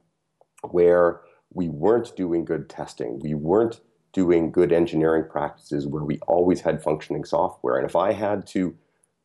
where 0.70 1.22
we 1.54 1.68
weren't 1.68 2.16
doing 2.16 2.46
good 2.46 2.70
testing. 2.70 3.20
We 3.20 3.34
weren't 3.34 3.82
doing 4.14 4.52
good 4.52 4.72
engineering 4.72 5.26
practices 5.30 5.88
where 5.88 6.04
we 6.04 6.20
always 6.28 6.62
had 6.62 6.82
functioning 6.82 7.26
software. 7.26 7.78
And 7.78 7.86
if 7.86 7.96
I 7.96 8.14
had 8.14 8.48
to 8.48 8.76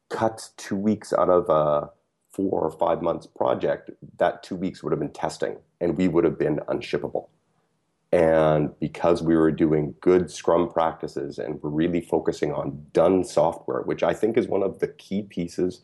cut 0.08 0.48
two 0.56 0.76
weeks 0.76 1.12
out 1.12 1.28
of 1.28 1.48
a 1.50 1.90
four 2.30 2.62
or 2.62 2.70
five 2.70 3.02
months 3.02 3.26
project, 3.26 3.90
that 4.16 4.42
two 4.42 4.56
weeks 4.56 4.82
would 4.82 4.92
have 4.92 5.00
been 5.00 5.12
testing 5.12 5.58
and 5.80 5.96
we 5.96 6.08
would 6.08 6.24
have 6.24 6.38
been 6.38 6.56
unshippable. 6.68 7.28
And 8.10 8.70
because 8.80 9.22
we 9.22 9.36
were 9.36 9.50
doing 9.50 9.94
good 10.00 10.30
Scrum 10.30 10.70
practices 10.70 11.38
and 11.38 11.62
we're 11.62 11.68
really 11.68 12.00
focusing 12.00 12.52
on 12.52 12.86
done 12.94 13.22
software, 13.22 13.82
which 13.82 14.02
I 14.02 14.14
think 14.14 14.38
is 14.38 14.48
one 14.48 14.62
of 14.62 14.78
the 14.78 14.88
key 14.88 15.22
pieces 15.22 15.82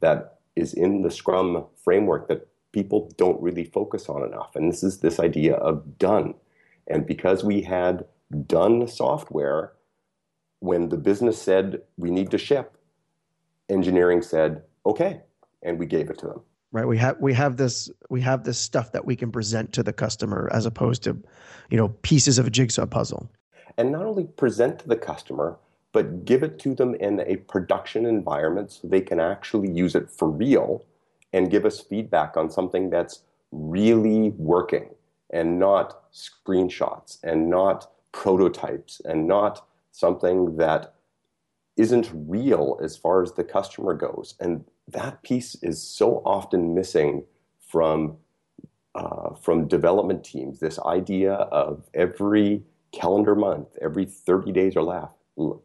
that 0.00 0.38
is 0.54 0.72
in 0.72 1.02
the 1.02 1.10
Scrum 1.10 1.66
framework 1.84 2.28
that 2.28 2.48
people 2.72 3.12
don't 3.18 3.40
really 3.42 3.64
focus 3.64 4.08
on 4.08 4.22
enough. 4.22 4.56
And 4.56 4.70
this 4.72 4.82
is 4.82 5.00
this 5.00 5.20
idea 5.20 5.56
of 5.56 5.98
done. 5.98 6.34
And 6.86 7.06
because 7.06 7.44
we 7.44 7.60
had 7.60 8.06
done 8.46 8.86
software, 8.88 9.72
when 10.60 10.88
the 10.88 10.96
business 10.96 11.40
said 11.40 11.82
we 11.96 12.10
need 12.10 12.30
to 12.30 12.38
ship, 12.38 12.76
engineering 13.68 14.22
said, 14.22 14.62
okay, 14.84 15.20
and 15.62 15.78
we 15.78 15.86
gave 15.86 16.10
it 16.10 16.18
to 16.18 16.26
them. 16.26 16.40
Right 16.72 16.86
we 16.86 16.98
have 16.98 17.16
we 17.20 17.32
have 17.32 17.56
this 17.56 17.90
we 18.10 18.20
have 18.22 18.44
this 18.44 18.58
stuff 18.58 18.92
that 18.92 19.04
we 19.04 19.16
can 19.16 19.30
present 19.30 19.72
to 19.74 19.82
the 19.82 19.92
customer 19.92 20.48
as 20.52 20.66
opposed 20.66 21.02
to 21.04 21.16
you 21.70 21.76
know 21.76 21.88
pieces 22.02 22.38
of 22.38 22.46
a 22.46 22.50
jigsaw 22.50 22.86
puzzle. 22.86 23.30
And 23.78 23.92
not 23.92 24.04
only 24.04 24.24
present 24.24 24.80
to 24.80 24.88
the 24.88 24.96
customer 24.96 25.58
but 25.92 26.26
give 26.26 26.42
it 26.42 26.58
to 26.58 26.74
them 26.74 26.94
in 26.96 27.20
a 27.20 27.36
production 27.36 28.04
environment 28.04 28.70
so 28.70 28.86
they 28.86 29.00
can 29.00 29.18
actually 29.18 29.70
use 29.70 29.94
it 29.94 30.10
for 30.10 30.28
real 30.28 30.84
and 31.32 31.50
give 31.50 31.64
us 31.64 31.80
feedback 31.80 32.36
on 32.36 32.50
something 32.50 32.90
that's 32.90 33.22
really 33.50 34.30
working 34.36 34.90
and 35.30 35.58
not 35.58 36.12
screenshots 36.12 37.18
and 37.22 37.48
not 37.48 37.90
prototypes 38.16 39.02
and 39.04 39.28
not 39.28 39.68
something 39.92 40.56
that 40.56 40.94
isn't 41.76 42.10
real 42.14 42.78
as 42.82 42.96
far 42.96 43.22
as 43.22 43.32
the 43.32 43.44
customer 43.44 43.92
goes 43.92 44.34
and 44.40 44.64
that 44.88 45.22
piece 45.22 45.54
is 45.62 45.82
so 45.82 46.22
often 46.24 46.74
missing 46.74 47.24
from 47.58 48.16
uh, 48.94 49.34
from 49.34 49.68
development 49.68 50.24
teams. 50.24 50.58
This 50.58 50.78
idea 50.78 51.34
of 51.34 51.84
every 51.92 52.62
calendar 52.92 53.34
month, 53.34 53.68
every 53.82 54.06
30 54.06 54.52
days 54.52 54.74
or 54.74 54.82
less, 54.82 55.08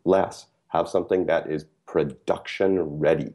less, 0.04 0.48
have 0.68 0.90
something 0.90 1.28
that 1.28 1.50
is 1.50 1.66
production 1.86 2.80
ready. 3.00 3.34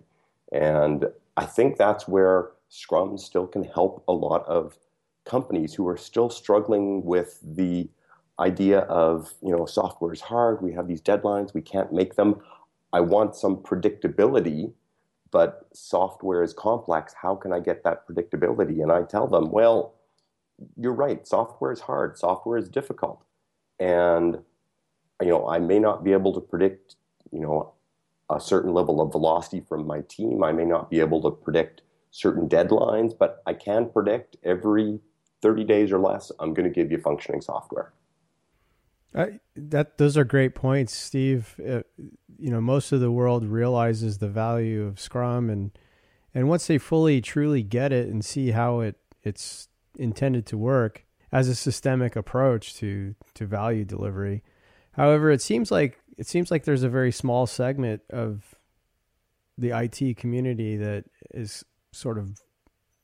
And 0.53 1.07
I 1.39 1.47
think 1.47 1.79
that's 1.79 2.07
where 2.07 2.51
Scrum 2.69 3.17
still 3.17 3.47
can 3.47 3.65
help 3.65 4.05
a 4.07 4.13
lot 4.13 4.45
of 4.47 4.77
companies 5.25 5.73
who 5.73 5.89
are 5.89 5.97
still 5.97 6.29
struggling 6.29 7.03
with 7.03 7.39
the 7.43 7.89
idea 8.39 8.81
of, 8.81 9.33
you 9.43 9.51
know, 9.51 9.67
software 9.67 10.13
is 10.13 10.21
hard, 10.21 10.63
we 10.63 10.73
have 10.73 10.89
these 10.89 11.03
deadlines, 11.03 11.55
we 11.55 11.63
can't 11.63 11.93
make 11.93 12.17
them. 12.17 12.41
I 12.93 13.01
want 13.01 13.35
some 13.37 13.57
predictability 13.57 14.73
but 15.31 15.69
software 15.75 16.43
is 16.43 16.55
complex. 16.55 17.15
How 17.21 17.35
can 17.35 17.53
I 17.53 17.61
get 17.61 17.85
that 17.85 18.09
predictability? 18.09 18.83
And 18.83 18.93
I 18.93 19.03
tell 19.03 19.27
them, 19.27 19.51
well, 19.51 19.95
you're 20.77 20.95
right. 20.95 21.27
Software 21.27 21.73
is 21.73 21.81
hard. 21.81 22.17
Software 22.17 22.57
is 22.57 22.69
difficult. 22.69 23.23
And, 23.79 24.39
you 25.21 25.29
know, 25.29 25.49
I 25.49 25.59
may 25.59 25.79
not 25.79 26.05
be 26.05 26.13
able 26.13 26.33
to 26.33 26.41
predict, 26.41 26.97
you 27.33 27.41
know, 27.41 27.75
a 28.31 28.41
certain 28.41 28.73
level 28.73 29.01
of 29.01 29.13
velocity 29.13 29.61
from 29.61 29.87
my 29.87 30.01
team. 30.09 30.43
I 30.43 30.53
may 30.53 30.65
not 30.65 30.91
be 30.91 31.01
able 31.01 31.21
to 31.23 31.31
predict 31.31 31.83
certain 32.11 32.49
deadlines, 32.49 33.13
but 33.17 33.43
I 33.47 33.53
can 33.53 33.91
predict 33.91 34.39
every 34.43 35.01
30 35.43 35.65
days 35.65 35.93
or 35.93 35.99
less, 35.99 36.33
I'm 36.41 36.55
going 36.55 36.67
to 36.67 36.75
give 36.75 36.91
you 36.91 36.99
functioning 36.99 37.43
software. 37.43 37.93
That 39.57 39.97
those 39.97 40.19
are 40.19 40.25
great 40.25 40.55
points, 40.55 40.95
Steve. 40.95 41.59
Uh, 41.59 41.81
you 42.39 42.51
know, 42.51 42.61
most 42.61 42.93
of 42.93 43.01
the 43.01 43.11
world 43.11 43.47
realizes 43.47 44.19
the 44.19 44.29
value 44.29 44.85
of 44.85 45.01
Scrum, 45.01 45.49
and 45.49 45.71
and 46.35 46.51
once 46.51 46.67
they 46.67 46.77
fully 46.77 47.23
truly 47.23 47.63
get 47.63 47.93
it 47.93 48.09
and 48.09 48.23
see 48.23 48.51
how 48.51 48.81
it 48.81 48.97
it's 49.23 49.69
intended 49.99 50.45
to 50.47 50.59
work 50.59 51.07
as 51.33 51.49
a 51.49 51.55
systemic 51.55 52.15
approach 52.15 52.75
to 52.75 53.15
to 53.35 53.47
value 53.47 53.87
delivery. 53.87 54.43
However, 54.93 55.31
it 55.31 55.41
seems 55.41 55.71
like 55.71 55.99
it 56.19 56.27
seems 56.27 56.51
like 56.51 56.65
there's 56.65 56.83
a 56.83 56.89
very 56.91 57.11
small 57.13 57.47
segment 57.47 58.03
of 58.11 58.55
the 59.57 59.71
IT 59.71 60.19
community 60.19 60.77
that 60.77 61.05
is 61.33 61.65
sort 61.91 62.19
of 62.19 62.39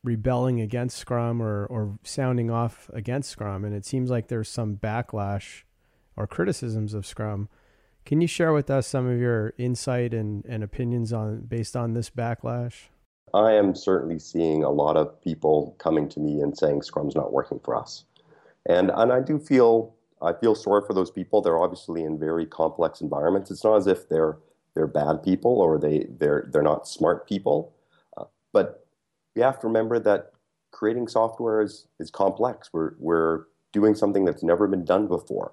rebelling 0.05 0.61
against 0.61 0.99
Scrum 0.99 1.41
or 1.41 1.65
or 1.67 1.99
sounding 2.05 2.51
off 2.51 2.91
against 2.93 3.31
Scrum, 3.31 3.65
and 3.65 3.75
it 3.75 3.87
seems 3.87 4.11
like 4.11 4.29
there's 4.29 4.51
some 4.51 4.77
backlash 4.77 5.63
or 6.23 6.27
criticisms 6.27 6.95
of 6.95 7.05
Scrum. 7.05 7.49
Can 8.05 8.21
you 8.21 8.27
share 8.27 8.53
with 8.53 8.71
us 8.71 8.87
some 8.87 9.09
of 9.09 9.19
your 9.19 9.55
insight 9.59 10.15
and, 10.15 10.45
and 10.47 10.63
opinions 10.63 11.13
on 11.13 11.41
based 11.41 11.77
on 11.77 11.95
this 11.95 12.11
backlash? 12.11 12.89
I 13.35 13.53
am 13.53 13.75
certainly 13.75 14.19
seeing 14.19 14.63
a 14.63 14.71
lot 14.71 14.97
of 14.97 15.21
people 15.21 15.75
coming 15.79 16.09
to 16.11 16.21
me 16.21 16.41
and 16.41 16.57
saying 16.57 16.83
Scrum's 16.83 17.15
not 17.15 17.33
working 17.33 17.61
for 17.61 17.75
us. 17.75 18.05
And 18.67 18.91
and 18.95 19.13
I 19.13 19.21
do 19.21 19.39
feel 19.39 19.95
I 20.21 20.33
feel 20.33 20.55
sorry 20.55 20.83
for 20.87 20.95
those 20.95 21.11
people. 21.11 21.43
They're 21.43 21.59
obviously 21.59 22.05
in 22.05 22.19
very 22.19 22.47
complex 22.47 23.01
environments. 23.01 23.51
It's 23.51 23.65
not 23.65 23.77
as 23.77 23.87
if 23.87 24.09
they're 24.09 24.39
they're 24.75 24.87
bad 24.87 25.23
people 25.23 25.61
or 25.61 25.79
they 25.79 26.07
they're 26.19 26.49
they're 26.53 26.63
not 26.63 26.87
smart 26.87 27.29
people. 27.29 27.73
Uh, 28.17 28.25
but 28.53 28.87
we 29.35 29.43
have 29.43 29.61
to 29.61 29.67
remember 29.67 29.99
that 29.99 30.33
creating 30.71 31.09
software 31.09 31.61
is 31.63 31.87
is 31.99 32.11
complex. 32.11 32.71
We're 32.73 32.95
we're 32.99 33.45
doing 33.73 33.95
something 33.95 34.25
that's 34.25 34.43
never 34.43 34.69
been 34.69 34.85
done 34.85 35.07
before. 35.09 35.53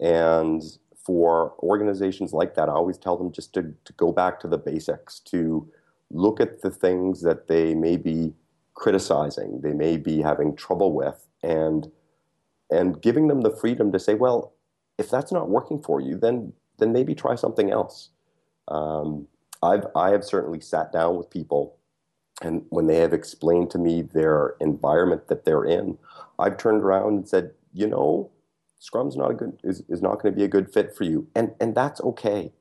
And 0.00 0.62
for 1.04 1.54
organizations 1.60 2.32
like 2.32 2.54
that, 2.54 2.68
I 2.68 2.72
always 2.72 2.98
tell 2.98 3.16
them 3.16 3.32
just 3.32 3.52
to, 3.54 3.74
to 3.84 3.92
go 3.94 4.12
back 4.12 4.40
to 4.40 4.48
the 4.48 4.58
basics, 4.58 5.20
to 5.20 5.68
look 6.10 6.40
at 6.40 6.62
the 6.62 6.70
things 6.70 7.22
that 7.22 7.48
they 7.48 7.74
may 7.74 7.96
be 7.96 8.34
criticizing, 8.74 9.60
they 9.62 9.72
may 9.72 9.96
be 9.96 10.20
having 10.20 10.56
trouble 10.56 10.92
with, 10.92 11.26
and 11.42 11.90
and 12.70 13.00
giving 13.00 13.28
them 13.28 13.42
the 13.42 13.54
freedom 13.54 13.92
to 13.92 14.00
say, 14.00 14.14
well, 14.14 14.54
if 14.98 15.10
that's 15.10 15.30
not 15.30 15.48
working 15.48 15.80
for 15.82 16.00
you, 16.00 16.16
then 16.16 16.52
then 16.78 16.92
maybe 16.92 17.14
try 17.14 17.34
something 17.34 17.70
else. 17.70 18.10
Um, 18.68 19.28
I've 19.62 19.86
I 19.94 20.10
have 20.10 20.24
certainly 20.24 20.60
sat 20.60 20.92
down 20.92 21.16
with 21.16 21.30
people, 21.30 21.76
and 22.42 22.64
when 22.70 22.86
they 22.86 22.96
have 22.96 23.12
explained 23.12 23.70
to 23.70 23.78
me 23.78 24.02
their 24.02 24.56
environment 24.60 25.28
that 25.28 25.44
they're 25.44 25.64
in, 25.64 25.98
I've 26.38 26.56
turned 26.56 26.82
around 26.82 27.14
and 27.14 27.28
said, 27.28 27.52
you 27.72 27.86
know, 27.86 28.30
Scrum's 28.84 29.16
not 29.16 29.30
a 29.30 29.34
good 29.34 29.58
is, 29.64 29.82
is 29.88 30.02
not 30.02 30.20
going 30.20 30.34
to 30.34 30.38
be 30.38 30.44
a 30.44 30.48
good 30.48 30.70
fit 30.70 30.94
for 30.94 31.04
you. 31.04 31.26
And 31.34 31.52
and 31.58 31.74
that's 31.74 32.02
okay. 32.02 32.52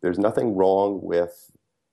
There's 0.00 0.18
nothing 0.18 0.54
wrong 0.54 1.00
with 1.02 1.50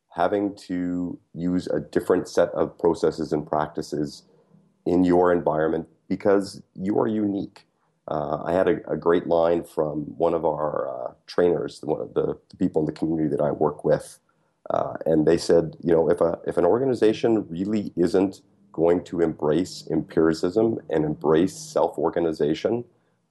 having 0.10 0.56
to 0.68 1.20
use 1.34 1.65
a 1.68 1.80
different 1.80 2.27
set 2.27 2.50
of 2.50 2.77
processes 2.77 3.34
and 3.34 3.48
practices 3.48 4.24
in 4.86 5.03
your 5.03 5.34
environment 5.34 5.88
because 6.08 6.62
you 6.75 7.00
are 7.00 7.08
unique. 7.08 7.65
Uh, 8.08 8.44
I 8.44 8.51
had 8.51 8.68
a, 8.68 8.92
a, 8.92 8.98
great 8.98 9.27
line 9.27 9.63
from 9.63 10.01
one 10.18 10.34
of 10.36 10.46
our 10.46 10.89
uh, 10.89 11.13
trainers, 11.25 11.80
one 11.84 12.01
of 12.01 12.13
the, 12.13 12.38
the, 12.50 12.58
people 12.58 12.82
in 12.82 12.86
the 12.86 12.92
community 12.92 13.30
that 13.30 13.42
I 13.42 13.51
work 13.51 13.86
with, 13.86 14.20
uh, 14.70 14.96
and 15.06 15.25
they 15.25 15.38
said, 15.38 15.77
you 15.82 15.94
know, 15.94 16.12
if 16.12 16.20
a 16.20 16.38
if 16.46 16.58
an 16.58 16.65
organization 16.65 17.48
really 17.50 17.94
isn't 17.96 18.42
going 18.74 19.03
to 19.06 19.22
embrace 19.22 19.88
empiricism 19.89 20.80
and 20.89 21.06
embrace 21.06 21.56
self 21.56 21.98
organization, 21.98 22.84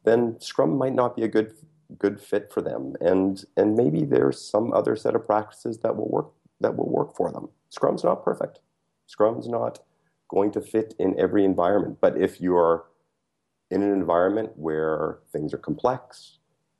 then 0.04 0.40
Scrum 0.40 0.76
might 0.76 0.94
not 0.94 1.16
be 1.16 1.22
a 1.22 1.28
good 1.28 1.54
good 1.98 2.20
fit 2.20 2.52
for 2.52 2.62
them. 2.62 2.94
And 3.00 3.44
and 3.56 3.76
maybe 3.76 4.04
there's 4.04 4.40
some 4.40 4.72
other 4.72 4.96
set 4.96 5.14
of 5.14 5.26
practices 5.26 5.78
that 5.78 5.96
will 5.96 6.08
work 6.08 6.30
that 6.60 6.76
will 6.76 6.88
work 6.88 7.16
for 7.16 7.30
them. 7.30 7.48
Scrum's 7.70 8.04
not 8.04 8.24
perfect. 8.24 8.60
Scrum's 9.06 9.48
not 9.48 9.80
going 10.28 10.50
to 10.52 10.60
fit 10.60 10.94
in 10.98 11.18
every 11.18 11.44
environment. 11.44 11.98
But 12.00 12.16
if 12.16 12.40
you're 12.40 12.84
in 13.70 13.82
an 13.82 13.92
environment 13.92 14.52
where 14.56 15.18
things 15.32 15.52
are 15.52 15.58
complex 15.58 16.38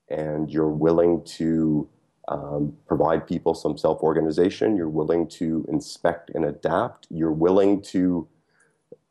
and 0.09 0.51
you're 0.51 0.71
willing 0.71 1.23
to 1.25 1.89
um, 2.29 2.75
provide 2.87 3.27
people 3.27 3.55
some 3.55 3.77
self 3.77 4.03
organization, 4.03 4.77
you're 4.77 4.89
willing 4.89 5.29
to 5.29 5.67
inspect 5.69 6.31
and 6.35 6.45
adapt, 6.45 7.07
you're 7.11 7.33
willing 7.33 7.83
to 7.83 8.27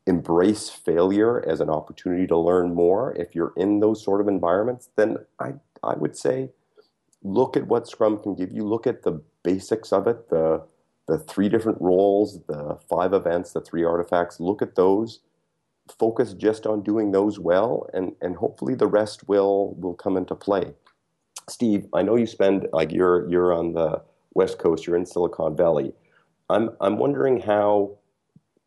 embrace 0.06 0.68
failure 0.68 1.46
as 1.48 1.60
an 1.60 1.70
opportunity 1.70 2.26
to 2.26 2.36
learn 2.36 2.74
more, 2.74 3.14
if 3.16 3.34
you're 3.34 3.52
in 3.56 3.80
those 3.80 4.02
sort 4.02 4.20
of 4.20 4.28
environments, 4.28 4.88
then 4.96 5.18
I, 5.38 5.54
I 5.82 5.94
would 5.94 6.16
say 6.16 6.50
look 7.22 7.56
at 7.56 7.66
what 7.66 7.88
Scrum 7.88 8.18
can 8.18 8.34
give 8.34 8.50
you. 8.50 8.64
Look 8.64 8.86
at 8.86 9.02
the 9.02 9.22
basics 9.42 9.92
of 9.92 10.06
it, 10.06 10.28
the, 10.28 10.64
the 11.06 11.18
three 11.18 11.48
different 11.48 11.80
roles, 11.80 12.40
the 12.48 12.78
five 12.88 13.12
events, 13.12 13.52
the 13.52 13.60
three 13.60 13.84
artifacts. 13.84 14.40
Look 14.40 14.62
at 14.62 14.74
those. 14.74 15.20
Focus 15.98 16.32
just 16.32 16.66
on 16.66 16.82
doing 16.82 17.10
those 17.10 17.38
well, 17.38 17.88
and, 17.92 18.12
and 18.20 18.36
hopefully 18.36 18.74
the 18.74 18.86
rest 18.86 19.28
will, 19.28 19.74
will 19.78 19.94
come 19.94 20.16
into 20.16 20.34
play. 20.34 20.74
Steve, 21.48 21.86
I 21.92 22.02
know 22.02 22.16
you 22.16 22.26
spend, 22.26 22.68
like 22.72 22.92
you're, 22.92 23.28
you're 23.28 23.52
on 23.52 23.72
the 23.72 24.00
West 24.34 24.58
Coast, 24.58 24.86
you're 24.86 24.96
in 24.96 25.06
Silicon 25.06 25.56
Valley. 25.56 25.92
I'm, 26.48 26.70
I'm 26.80 26.98
wondering 26.98 27.40
how 27.40 27.98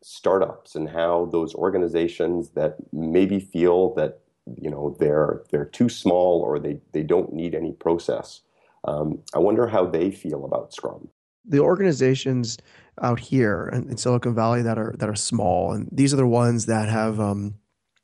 startups 0.08 0.76
and 0.76 0.88
how 0.88 1.28
those 1.32 1.52
organizations 1.56 2.50
that 2.50 2.76
maybe 2.92 3.40
feel 3.40 3.92
that 3.94 4.20
you 4.62 4.70
know 4.70 4.96
they're 5.00 5.42
they're 5.50 5.64
too 5.64 5.88
small 5.88 6.40
or 6.42 6.60
they 6.60 6.78
they 6.92 7.02
don't 7.02 7.32
need 7.32 7.56
any 7.56 7.72
process. 7.72 8.42
Um, 8.84 9.18
I 9.34 9.40
wonder 9.40 9.66
how 9.66 9.84
they 9.84 10.12
feel 10.12 10.44
about 10.44 10.72
Scrum. 10.72 11.08
The 11.44 11.58
organizations 11.58 12.56
out 13.02 13.18
here 13.18 13.68
in, 13.72 13.90
in, 13.90 13.96
Silicon 13.96 14.32
Valley 14.32 14.62
that 14.62 14.78
are 14.78 14.94
that 14.98 15.08
are 15.08 15.16
small, 15.16 15.72
and 15.72 15.88
these 15.90 16.14
are 16.14 16.18
the 16.18 16.26
ones 16.26 16.66
that 16.66 16.88
have 16.88 17.18
um, 17.18 17.56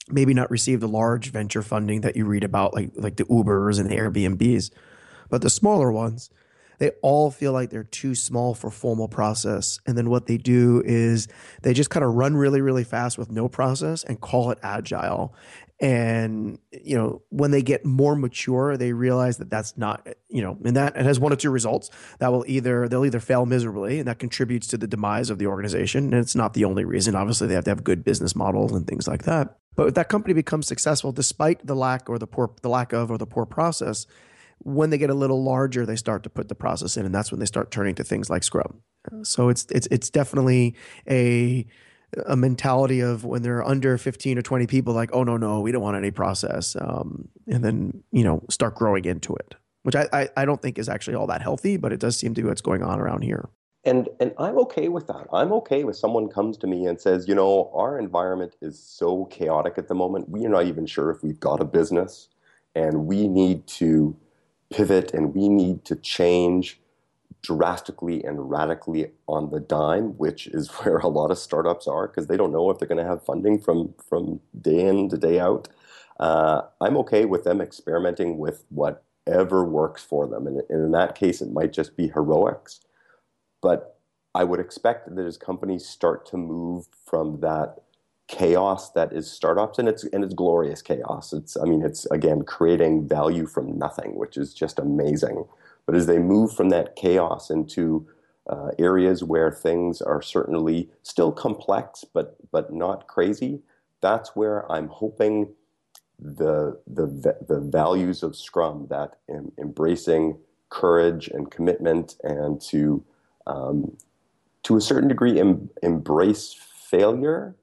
maybe 0.08 0.34
not 0.34 0.50
receive 0.50 0.80
the 0.80 0.88
large 0.88 1.30
venture 1.30 1.62
funding 1.62 2.00
that 2.00 2.16
you 2.16 2.24
read 2.24 2.42
about, 2.42 2.74
like 2.74 2.90
like 2.96 3.14
the 3.14 3.26
Ubers 3.26 3.78
and 3.78 3.88
the 3.88 3.96
Airbnbs, 3.96 4.72
but 5.30 5.40
the 5.40 5.50
smaller 5.50 5.92
ones, 5.92 6.30
they 6.82 6.90
all 7.00 7.30
feel 7.30 7.52
like 7.52 7.70
they're 7.70 7.84
too 7.84 8.12
small 8.12 8.54
for 8.54 8.68
formal 8.68 9.06
process. 9.06 9.78
And 9.86 9.96
then 9.96 10.10
what 10.10 10.26
they 10.26 10.36
do 10.36 10.82
is 10.84 11.28
they 11.62 11.74
just 11.74 11.90
kind 11.90 12.02
of 12.04 12.14
run 12.14 12.36
really, 12.36 12.60
really 12.60 12.82
fast 12.82 13.16
with 13.16 13.30
no 13.30 13.48
process 13.48 14.02
and 14.02 14.20
call 14.20 14.50
it 14.50 14.58
agile. 14.64 15.32
And 15.78 16.58
you 16.72 16.96
know, 16.96 17.22
when 17.28 17.52
they 17.52 17.62
get 17.62 17.84
more 17.84 18.16
mature, 18.16 18.76
they 18.76 18.92
realize 18.92 19.36
that 19.36 19.48
that's 19.48 19.78
not 19.78 20.08
you 20.28 20.42
know, 20.42 20.58
and 20.64 20.74
that 20.74 20.96
it 20.96 21.04
has 21.04 21.20
one 21.20 21.32
or 21.32 21.36
two 21.36 21.52
results 21.52 21.88
that 22.18 22.32
will 22.32 22.44
either 22.48 22.88
they'll 22.88 23.06
either 23.06 23.20
fail 23.20 23.46
miserably, 23.46 24.00
and 24.00 24.08
that 24.08 24.18
contributes 24.18 24.66
to 24.68 24.76
the 24.76 24.88
demise 24.88 25.30
of 25.30 25.38
the 25.38 25.46
organization. 25.46 26.06
And 26.06 26.14
it's 26.14 26.34
not 26.34 26.52
the 26.54 26.64
only 26.64 26.84
reason. 26.84 27.14
Obviously, 27.14 27.46
they 27.46 27.54
have 27.54 27.64
to 27.64 27.70
have 27.70 27.84
good 27.84 28.02
business 28.02 28.34
models 28.34 28.72
and 28.72 28.88
things 28.88 29.06
like 29.06 29.22
that. 29.22 29.56
But 29.76 29.86
if 29.86 29.94
that 29.94 30.08
company 30.08 30.34
becomes 30.34 30.66
successful 30.66 31.12
despite 31.12 31.64
the 31.64 31.76
lack 31.76 32.10
or 32.10 32.18
the 32.18 32.26
poor 32.26 32.50
the 32.60 32.68
lack 32.68 32.92
of 32.92 33.08
or 33.08 33.18
the 33.18 33.26
poor 33.26 33.46
process, 33.46 34.04
when 34.64 34.90
they 34.90 34.98
get 34.98 35.10
a 35.10 35.14
little 35.14 35.42
larger, 35.42 35.84
they 35.84 35.96
start 35.96 36.22
to 36.24 36.30
put 36.30 36.48
the 36.48 36.54
process 36.54 36.96
in, 36.96 37.04
and 37.04 37.14
that's 37.14 37.30
when 37.30 37.40
they 37.40 37.46
start 37.46 37.70
turning 37.70 37.94
to 37.96 38.04
things 38.04 38.30
like 38.30 38.44
Scrum. 38.44 38.82
So 39.22 39.48
it's 39.48 39.66
it's 39.70 39.88
it's 39.90 40.10
definitely 40.10 40.74
a 41.08 41.66
a 42.26 42.36
mentality 42.36 43.00
of 43.00 43.24
when 43.24 43.42
they're 43.42 43.66
under 43.66 43.96
15 43.96 44.38
or 44.38 44.42
20 44.42 44.66
people, 44.66 44.92
like, 44.92 45.10
oh 45.12 45.24
no, 45.24 45.36
no, 45.36 45.60
we 45.60 45.72
don't 45.72 45.82
want 45.82 45.96
any 45.96 46.10
process. 46.10 46.76
Um, 46.78 47.28
and 47.46 47.64
then, 47.64 48.02
you 48.10 48.22
know, 48.22 48.42
start 48.50 48.74
growing 48.74 49.06
into 49.06 49.34
it, 49.34 49.54
which 49.82 49.96
I, 49.96 50.08
I, 50.12 50.28
I 50.36 50.44
don't 50.44 50.60
think 50.60 50.78
is 50.78 50.90
actually 50.90 51.14
all 51.14 51.26
that 51.28 51.40
healthy, 51.40 51.78
but 51.78 51.92
it 51.92 52.00
does 52.00 52.16
seem 52.18 52.34
to 52.34 52.42
be 52.42 52.48
what's 52.48 52.60
going 52.60 52.82
on 52.82 53.00
around 53.00 53.22
here. 53.22 53.48
And 53.84 54.08
and 54.20 54.32
I'm 54.38 54.58
okay 54.58 54.88
with 54.88 55.08
that. 55.08 55.26
I'm 55.32 55.52
okay 55.54 55.82
with 55.82 55.96
someone 55.96 56.28
comes 56.28 56.56
to 56.58 56.68
me 56.68 56.86
and 56.86 57.00
says, 57.00 57.26
you 57.26 57.34
know, 57.34 57.72
our 57.74 57.98
environment 57.98 58.54
is 58.60 58.78
so 58.78 59.24
chaotic 59.24 59.74
at 59.76 59.88
the 59.88 59.94
moment. 59.94 60.28
We 60.28 60.46
are 60.46 60.50
not 60.50 60.66
even 60.66 60.86
sure 60.86 61.10
if 61.10 61.22
we've 61.22 61.40
got 61.40 61.60
a 61.60 61.64
business 61.64 62.28
and 62.76 63.06
we 63.06 63.26
need 63.26 63.66
to 63.66 64.16
pivot 64.72 65.12
and 65.14 65.34
we 65.34 65.48
need 65.48 65.84
to 65.86 65.96
change 65.96 66.80
drastically 67.42 68.22
and 68.24 68.50
radically 68.50 69.10
on 69.26 69.50
the 69.50 69.60
dime, 69.60 70.16
which 70.18 70.46
is 70.48 70.68
where 70.78 70.98
a 70.98 71.08
lot 71.08 71.30
of 71.30 71.38
startups 71.38 71.86
are 71.86 72.08
because 72.08 72.26
they 72.26 72.36
don't 72.36 72.52
know 72.52 72.70
if 72.70 72.78
they're 72.78 72.88
going 72.88 73.02
to 73.02 73.10
have 73.10 73.24
funding 73.24 73.58
from 73.58 73.94
from 74.08 74.40
day 74.60 74.86
in 74.86 75.08
to 75.08 75.18
day 75.18 75.40
out. 75.40 75.68
Uh, 76.20 76.62
I'm 76.80 76.96
okay 76.98 77.24
with 77.24 77.44
them 77.44 77.60
experimenting 77.60 78.38
with 78.38 78.64
whatever 78.68 79.64
works 79.64 80.04
for 80.04 80.26
them, 80.28 80.46
and, 80.46 80.62
and 80.68 80.84
in 80.84 80.90
that 80.92 81.14
case, 81.14 81.40
it 81.40 81.52
might 81.52 81.72
just 81.72 81.96
be 81.96 82.08
heroics. 82.08 82.80
But 83.60 83.98
I 84.34 84.44
would 84.44 84.60
expect 84.60 85.14
that 85.14 85.26
as 85.26 85.36
companies 85.36 85.86
start 85.86 86.26
to 86.26 86.36
move 86.36 86.86
from 87.04 87.40
that 87.40 87.78
chaos 88.32 88.90
that 88.92 89.12
is 89.12 89.30
startups 89.30 89.78
and 89.78 89.88
it's 89.88 90.04
and 90.04 90.24
it's 90.24 90.34
glorious 90.34 90.82
chaos 90.82 91.32
it's 91.32 91.56
i 91.58 91.64
mean 91.64 91.82
it's 91.82 92.06
again 92.06 92.42
creating 92.42 93.06
value 93.06 93.46
from 93.46 93.78
nothing 93.78 94.16
which 94.16 94.36
is 94.36 94.54
just 94.54 94.78
amazing 94.78 95.44
but 95.86 95.94
as 95.94 96.06
they 96.06 96.18
move 96.18 96.54
from 96.54 96.70
that 96.70 96.96
chaos 96.96 97.50
into 97.50 98.06
uh, 98.48 98.70
areas 98.78 99.22
where 99.22 99.50
things 99.50 100.02
are 100.02 100.20
certainly 100.20 100.88
still 101.02 101.32
complex, 101.32 102.04
but 102.04 102.36
but 102.50 102.72
not 102.72 103.06
crazy, 103.06 103.60
that's 104.00 104.34
where 104.34 104.70
I'm 104.70 104.88
hoping 104.88 105.54
the 106.18 106.80
the 106.86 107.06
the 107.46 107.60
values 107.60 108.22
of 108.22 108.36
Scrum, 108.36 108.86
that 108.90 109.16
em- 109.28 109.52
embracing 109.58 110.38
courage 110.70 111.28
and 111.28 111.50
commitment, 111.50 112.16
and 112.22 112.60
to 112.62 113.04
um, 113.46 113.96
to 114.64 114.76
a 114.76 114.80
certain 114.80 115.08
degree 115.08 115.38
em- 115.38 115.70
embrace 115.82 116.54
failure. 116.90 117.54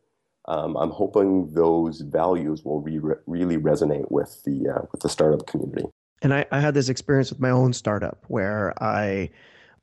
Um, 0.50 0.76
I'm 0.76 0.90
hoping 0.90 1.54
those 1.54 2.02
values 2.02 2.64
will 2.66 2.82
re- 2.82 3.16
really 3.28 3.58
resonate 3.58 4.10
with 4.10 4.42
the 4.44 4.68
uh, 4.68 4.82
with 4.92 5.02
the 5.02 5.10
startup 5.10 5.48
community 5.48 5.86
and 6.22 6.34
I, 6.34 6.46
I 6.52 6.60
had 6.60 6.74
this 6.74 6.90
experience 6.90 7.30
with 7.30 7.40
my 7.40 7.50
own 7.50 7.74
startup 7.74 8.26
where 8.28 8.74
I 8.82 9.30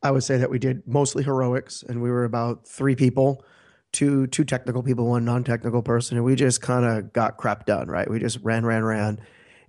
I 0.02 0.10
would 0.10 0.24
say 0.24 0.36
that 0.38 0.50
we 0.50 0.58
did 0.58 0.86
mostly 0.86 1.24
heroics 1.24 1.82
and 1.82 2.02
we 2.02 2.10
were 2.10 2.24
about 2.24 2.66
three 2.66 2.94
people, 2.94 3.44
two 3.92 4.26
two 4.28 4.44
technical 4.44 4.82
people, 4.82 5.06
one 5.06 5.24
non-technical 5.24 5.82
person, 5.82 6.16
and 6.16 6.24
we 6.24 6.34
just 6.34 6.60
kind 6.60 6.84
of 6.84 7.12
got 7.12 7.36
crap 7.36 7.66
done, 7.66 7.88
right? 7.88 8.08
We 8.10 8.18
just 8.18 8.38
ran, 8.42 8.64
ran, 8.66 8.84
ran. 8.84 9.20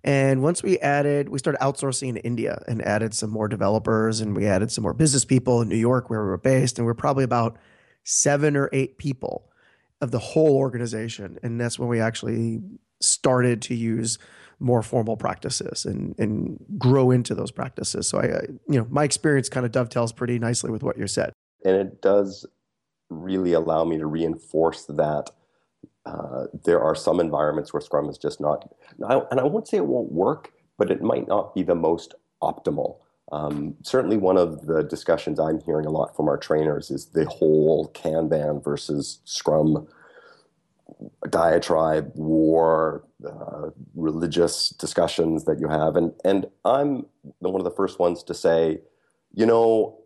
And 0.04 0.42
once 0.42 0.64
we 0.64 0.78
added, 0.80 1.30
we 1.30 1.40
started 1.40 1.60
outsourcing 1.60 2.10
in 2.10 2.18
India 2.18 2.62
and 2.68 2.82
added 2.84 3.14
some 3.14 3.30
more 3.30 3.48
developers 3.48 4.22
and 4.22 4.36
we 4.36 4.46
added 4.46 4.72
some 4.72 4.84
more 4.84 4.94
business 4.94 5.26
people 5.26 5.62
in 5.62 5.70
New 5.70 5.76
York 5.76 6.10
where 6.10 6.22
we 6.22 6.28
were 6.28 6.38
based. 6.38 6.78
And 6.78 6.86
we're 6.86 6.94
probably 6.94 7.24
about 7.24 7.58
seven 8.04 8.56
or 8.56 8.70
eight 8.72 8.98
people 8.98 9.50
of 10.02 10.12
the 10.12 10.20
whole 10.20 10.56
organization. 10.56 11.40
And 11.44 11.60
that's 11.60 11.80
when 11.80 11.90
we 11.90 12.00
actually 12.00 12.62
started 13.02 13.62
to 13.64 13.76
use 13.76 14.18
more 14.60 14.82
formal 14.82 15.16
practices 15.18 15.86
and 15.86 16.18
and 16.18 16.58
grow 16.78 17.12
into 17.12 17.36
those 17.36 17.52
practices. 17.52 18.08
So 18.08 18.20
I, 18.20 18.26
I 18.26 18.42
you 18.68 18.80
know, 18.80 18.88
my 18.90 19.04
experience 19.04 19.50
kind 19.50 19.66
of 19.66 19.72
dovetails 19.72 20.12
pretty 20.12 20.40
nicely 20.40 20.72
with 20.72 20.84
what 20.84 20.98
you 20.98 21.08
said. 21.08 21.32
And 21.64 21.76
it 21.76 22.02
does 22.02 22.46
really 23.10 23.54
allow 23.54 23.84
me 23.84 23.98
to 23.98 24.06
reinforce 24.06 24.86
that 24.86 25.32
uh, 26.06 26.46
there 26.66 26.82
are 26.82 26.96
some 26.96 27.20
environments 27.20 27.74
where 27.74 27.82
Scrum 27.82 28.10
is 28.10 28.18
just 28.18 28.40
not, 28.40 28.70
and 29.00 29.40
I 29.40 29.44
won't 29.44 29.68
say 29.68 29.78
it 29.78 29.86
won't 29.86 30.12
work, 30.12 30.54
but 30.78 30.90
it 30.90 31.02
might 31.02 31.28
not 31.28 31.54
be 31.54 31.64
the 31.64 31.76
most 31.76 32.16
optimal. 32.42 32.98
Um, 33.32 33.76
certainly, 33.84 34.18
one 34.18 34.38
of 34.38 34.68
the 34.68 34.84
discussions 34.84 35.40
I'm 35.40 35.60
hearing 35.62 35.86
a 35.86 35.92
lot 35.92 36.16
from 36.16 36.30
our 36.30 36.38
trainers 36.38 36.90
is 36.90 37.08
the 37.08 37.26
whole 37.26 37.92
Kanban 37.94 38.64
versus 38.64 39.20
Scrum 39.26 39.88
diatribe, 41.30 42.12
war, 42.16 43.04
uh, 43.26 43.70
religious 43.96 44.70
discussions 44.70 45.46
that 45.46 45.60
you 45.60 45.68
have, 45.68 45.96
and 45.96 46.14
and 46.24 46.46
I'm 46.64 47.06
one 47.40 47.60
of 47.60 47.66
the 47.66 47.72
first 47.72 48.00
ones 48.00 48.24
to 48.24 48.34
say, 48.34 48.80
you 49.34 49.46
know, 49.46 50.00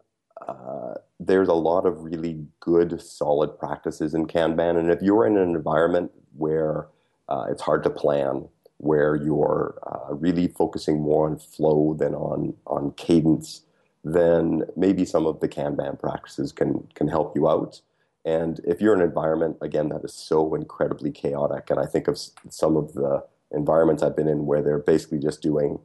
uh, 0.48 0.96
there's 1.20 1.48
a 1.48 1.54
lot 1.54 1.86
of 1.86 2.04
really 2.04 2.44
good, 2.60 3.00
solid 3.02 3.60
practices 3.60 4.14
in 4.16 4.26
Kanban, 4.26 4.78
and 4.78 4.90
if 4.90 5.02
you're 5.02 5.28
in 5.28 5.38
an 5.38 5.56
environment 5.56 6.12
where 6.36 6.88
uh, 7.30 7.46
it's 7.50 7.62
hard 7.62 7.84
to 7.84 7.90
plan, 7.90 8.48
where 8.82 9.16
you're 9.16 9.78
uh, 9.86 10.14
really 10.16 10.48
focusing 10.48 11.00
more 11.00 11.30
on 11.30 11.38
flow 11.38 11.96
than 11.98 12.16
on 12.16 12.54
on 12.66 12.92
cadence, 12.92 13.62
then 14.04 14.64
maybe 14.76 15.06
some 15.06 15.28
of 15.28 15.40
the 15.40 15.48
Kanban 15.48 16.00
practices 16.00 16.52
can 16.52 16.88
can 16.96 17.08
help 17.08 17.36
you 17.36 17.48
out. 17.48 17.82
And 18.26 18.60
if 18.64 18.82
you're 18.82 18.94
in 18.94 19.02
an 19.02 19.08
environment, 19.08 19.58
again, 19.62 19.90
that 19.90 20.04
is 20.04 20.14
so 20.14 20.56
incredibly 20.56 21.12
chaotic, 21.12 21.70
and 21.70 21.80
I 21.80 21.86
think 21.86 22.08
of 22.08 22.20
some 22.50 22.76
of 22.76 22.94
the 22.94 23.24
environments 23.52 24.02
I've 24.02 24.16
been 24.16 24.28
in 24.28 24.46
where 24.46 24.64
they're 24.64 24.80
basically 24.80 25.20
just 25.20 25.42
doing 25.42 25.80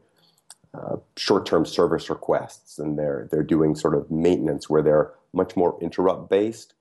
uh, 0.72 0.96
short-term 1.16 1.64
service 1.64 2.08
requests 2.10 2.78
and 2.78 2.98
they're 2.98 3.28
they're 3.30 3.42
doing 3.42 3.74
sort 3.74 3.94
of 3.94 4.10
maintenance 4.10 4.68
where 4.70 4.82
they're 4.82 5.12
much 5.32 5.56
more 5.56 5.78
interrupt 5.80 6.30
based. 6.30 6.74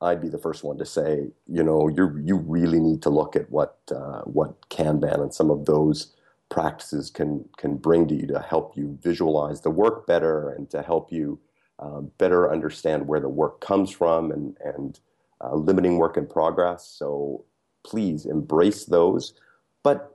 I'd 0.00 0.20
be 0.20 0.28
the 0.28 0.38
first 0.38 0.62
one 0.62 0.76
to 0.78 0.84
say, 0.84 1.28
you 1.46 1.62
know, 1.62 1.88
you 1.88 2.20
you 2.22 2.36
really 2.36 2.80
need 2.80 3.02
to 3.02 3.10
look 3.10 3.34
at 3.34 3.50
what 3.50 3.78
uh, 3.90 4.22
what 4.22 4.68
Kanban 4.68 5.20
and 5.20 5.32
some 5.32 5.50
of 5.50 5.64
those 5.64 6.14
practices 6.50 7.10
can 7.10 7.48
can 7.56 7.76
bring 7.76 8.06
to 8.08 8.14
you 8.14 8.26
to 8.26 8.40
help 8.40 8.76
you 8.76 8.98
visualize 9.02 9.62
the 9.62 9.70
work 9.70 10.06
better 10.06 10.50
and 10.50 10.68
to 10.70 10.82
help 10.82 11.10
you 11.10 11.40
um, 11.78 12.10
better 12.18 12.50
understand 12.50 13.06
where 13.06 13.20
the 13.20 13.28
work 13.28 13.60
comes 13.60 13.90
from 13.90 14.30
and, 14.30 14.56
and 14.64 15.00
uh, 15.42 15.54
limiting 15.54 15.98
work 15.98 16.16
in 16.16 16.26
progress. 16.26 16.86
So 16.86 17.44
please 17.84 18.26
embrace 18.26 18.84
those. 18.84 19.34
But 19.82 20.12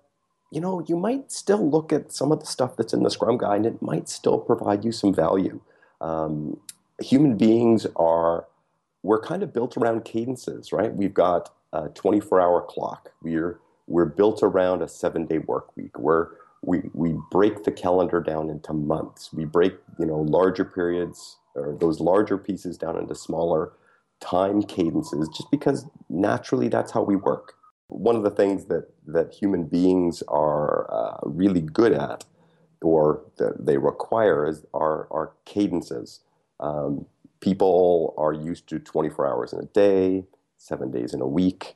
you 0.52 0.60
know, 0.60 0.84
you 0.88 0.98
might 0.98 1.32
still 1.32 1.70
look 1.70 1.94
at 1.94 2.12
some 2.12 2.32
of 2.32 2.42
the 2.42 2.46
stuff 2.46 2.76
that's 2.76 2.94
in 2.94 3.04
the 3.04 3.10
Scrum 3.10 3.38
Guide, 3.38 3.58
and 3.58 3.66
it 3.66 3.82
might 3.82 4.10
still 4.10 4.38
provide 4.38 4.84
you 4.84 4.92
some 4.92 5.14
value. 5.14 5.62
Um, 6.02 6.60
human 7.00 7.38
beings 7.38 7.88
are 7.96 8.46
we're 9.04 9.22
kind 9.22 9.44
of 9.44 9.54
built 9.54 9.78
around 9.78 10.06
cadences, 10.06 10.72
right? 10.72 10.94
We've 10.94 11.14
got 11.14 11.50
a 11.74 11.90
24-hour 11.90 12.66
clock. 12.68 13.12
We're 13.22 13.60
we're 13.88 14.06
built 14.06 14.42
around 14.42 14.82
a 14.82 14.88
seven-day 14.88 15.40
work 15.40 15.76
week. 15.76 15.98
We're 16.00 16.28
we 16.62 16.84
we 16.94 17.18
break 17.32 17.64
the 17.64 17.72
calendar 17.72 18.22
down 18.22 18.50
into 18.50 18.74
months. 18.74 19.34
We 19.34 19.46
break 19.46 19.76
you 20.00 20.06
know 20.06 20.20
larger 20.20 20.66
periods 20.66 21.38
or 21.56 21.76
those 21.80 22.00
larger 22.00 22.38
pieces 22.38 22.78
down 22.78 22.98
into 22.98 23.16
smaller 23.16 23.74
time 24.22 24.62
cadences 24.62 25.28
just 25.30 25.50
because 25.52 25.86
naturally 26.10 26.70
that's 26.70 26.92
how 26.92 27.02
we 27.02 27.16
work. 27.16 27.56
One 27.88 28.16
of 28.16 28.24
the 28.24 28.30
things 28.30 28.66
that, 28.66 28.88
that 29.08 29.34
human 29.34 29.66
beings 29.66 30.24
are 30.30 30.90
uh, 30.94 31.18
really 31.24 31.62
good 31.62 31.92
at 31.92 32.24
or 32.82 33.24
that 33.38 33.66
they 33.66 33.78
require 33.78 34.48
is 34.48 34.64
our, 34.74 35.08
our 35.12 35.34
cadences. 35.46 36.22
Um, 36.60 37.06
people 37.42 38.14
are 38.18 38.34
used 38.34 38.68
to 38.68 38.80
24 38.80 39.28
hours 39.28 39.54
in 39.54 39.60
a 39.60 39.66
day, 39.66 40.24
seven 40.58 40.92
days 40.92 41.14
in 41.14 41.22
a 41.22 41.28
week, 41.28 41.76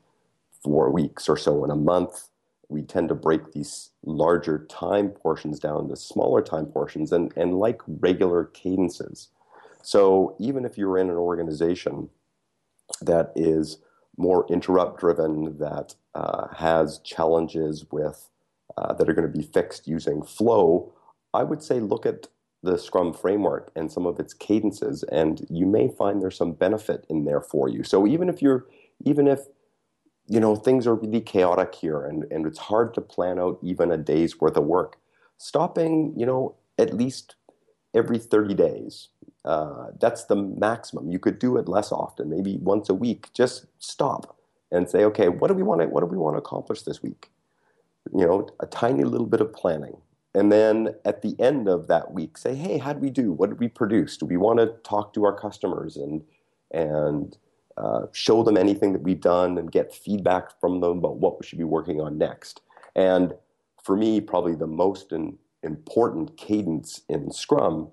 four 0.63 0.89
weeks 0.89 1.27
or 1.27 1.35
so 1.35 1.63
in 1.65 1.71
a 1.71 1.75
month. 1.75 2.29
We 2.69 2.81
tend 2.81 3.09
to 3.09 3.15
break 3.15 3.51
these 3.51 3.91
larger 4.03 4.65
time 4.69 5.09
portions 5.09 5.59
down 5.59 5.89
to 5.89 5.95
smaller 5.95 6.41
time 6.41 6.67
portions 6.67 7.11
and, 7.11 7.31
and 7.35 7.59
like 7.59 7.81
regular 7.87 8.45
cadences. 8.45 9.29
So 9.83 10.35
even 10.39 10.65
if 10.65 10.77
you're 10.77 10.97
in 10.97 11.09
an 11.09 11.17
organization 11.17 12.09
that 13.01 13.31
is 13.35 13.79
more 14.17 14.47
interrupt 14.49 14.99
driven, 14.99 15.57
that 15.59 15.95
uh, 16.15 16.47
has 16.55 16.99
challenges 16.99 17.85
with 17.91 18.29
uh, 18.77 18.93
that 18.93 19.07
are 19.07 19.13
going 19.13 19.31
to 19.31 19.37
be 19.37 19.45
fixed 19.45 19.87
using 19.87 20.23
flow, 20.23 20.91
I 21.33 21.43
would 21.43 21.61
say 21.61 21.79
look 21.79 22.05
at 22.05 22.27
the 22.65 22.77
Scrum 22.77 23.13
framework 23.13 23.71
and 23.75 23.91
some 23.91 24.05
of 24.05 24.19
its 24.19 24.33
cadences, 24.33 25.03
and 25.03 25.45
you 25.49 25.65
may 25.65 25.87
find 25.87 26.21
there's 26.21 26.37
some 26.37 26.53
benefit 26.53 27.05
in 27.09 27.25
there 27.25 27.41
for 27.41 27.69
you. 27.69 27.83
So 27.83 28.05
even 28.07 28.29
if 28.29 28.41
you're, 28.41 28.65
even 29.03 29.27
if 29.27 29.41
you 30.27 30.39
know 30.39 30.55
things 30.55 30.87
are 30.87 30.95
really 30.95 31.21
chaotic 31.21 31.75
here 31.75 32.03
and, 32.03 32.25
and 32.31 32.45
it's 32.47 32.57
hard 32.57 32.93
to 32.95 33.01
plan 33.01 33.39
out 33.39 33.59
even 33.61 33.91
a 33.91 33.97
day's 33.97 34.41
worth 34.41 34.57
of 34.57 34.65
work, 34.65 34.97
stopping, 35.37 36.13
you 36.17 36.25
know, 36.25 36.55
at 36.77 36.93
least 36.93 37.35
every 37.93 38.17
30 38.17 38.53
days. 38.53 39.09
Uh, 39.43 39.87
that's 39.99 40.25
the 40.25 40.35
maximum. 40.35 41.11
You 41.11 41.19
could 41.19 41.39
do 41.39 41.57
it 41.57 41.67
less 41.67 41.91
often, 41.91 42.29
maybe 42.29 42.57
once 42.57 42.89
a 42.89 42.93
week. 42.93 43.31
Just 43.33 43.67
stop 43.79 44.37
and 44.71 44.89
say, 44.89 45.03
okay, 45.05 45.29
what 45.29 45.47
do 45.47 45.53
we 45.53 45.63
want 45.63 45.81
to 45.81 45.87
what 45.87 46.01
do 46.01 46.07
we 46.07 46.17
want 46.17 46.35
to 46.35 46.39
accomplish 46.39 46.81
this 46.81 47.03
week? 47.03 47.29
You 48.11 48.25
know, 48.25 48.49
a 48.59 48.65
tiny 48.65 49.03
little 49.03 49.27
bit 49.27 49.41
of 49.41 49.53
planning. 49.53 49.97
And 50.35 50.51
then 50.51 50.93
at 51.05 51.21
the 51.21 51.33
end 51.39 51.69
of 51.69 51.87
that 51.87 52.11
week, 52.11 52.37
say, 52.37 52.55
hey, 52.55 52.77
how 52.77 52.91
did 52.91 53.01
we 53.01 53.09
do? 53.09 53.31
What 53.31 53.49
did 53.49 53.59
we 53.59 53.69
produce? 53.69 54.17
Do 54.17 54.25
we 54.25 54.35
want 54.35 54.59
to 54.59 54.67
talk 54.83 55.13
to 55.13 55.23
our 55.23 55.33
customers 55.33 55.95
and 55.95 56.21
and 56.71 57.37
uh, 57.77 58.07
show 58.11 58.43
them 58.43 58.57
anything 58.57 58.91
that 58.93 59.01
we've 59.01 59.21
done 59.21 59.57
and 59.57 59.71
get 59.71 59.93
feedback 59.93 60.59
from 60.59 60.81
them 60.81 60.97
about 60.97 61.17
what 61.17 61.39
we 61.39 61.45
should 61.45 61.57
be 61.57 61.63
working 61.63 62.01
on 62.01 62.17
next? 62.17 62.61
And 62.97 63.33
for 63.81 63.95
me, 63.95 64.19
probably 64.19 64.55
the 64.55 64.67
most 64.67 65.13
in, 65.13 65.37
important 65.63 66.35
cadence 66.35 67.01
in 67.07 67.31
Scrum 67.31 67.87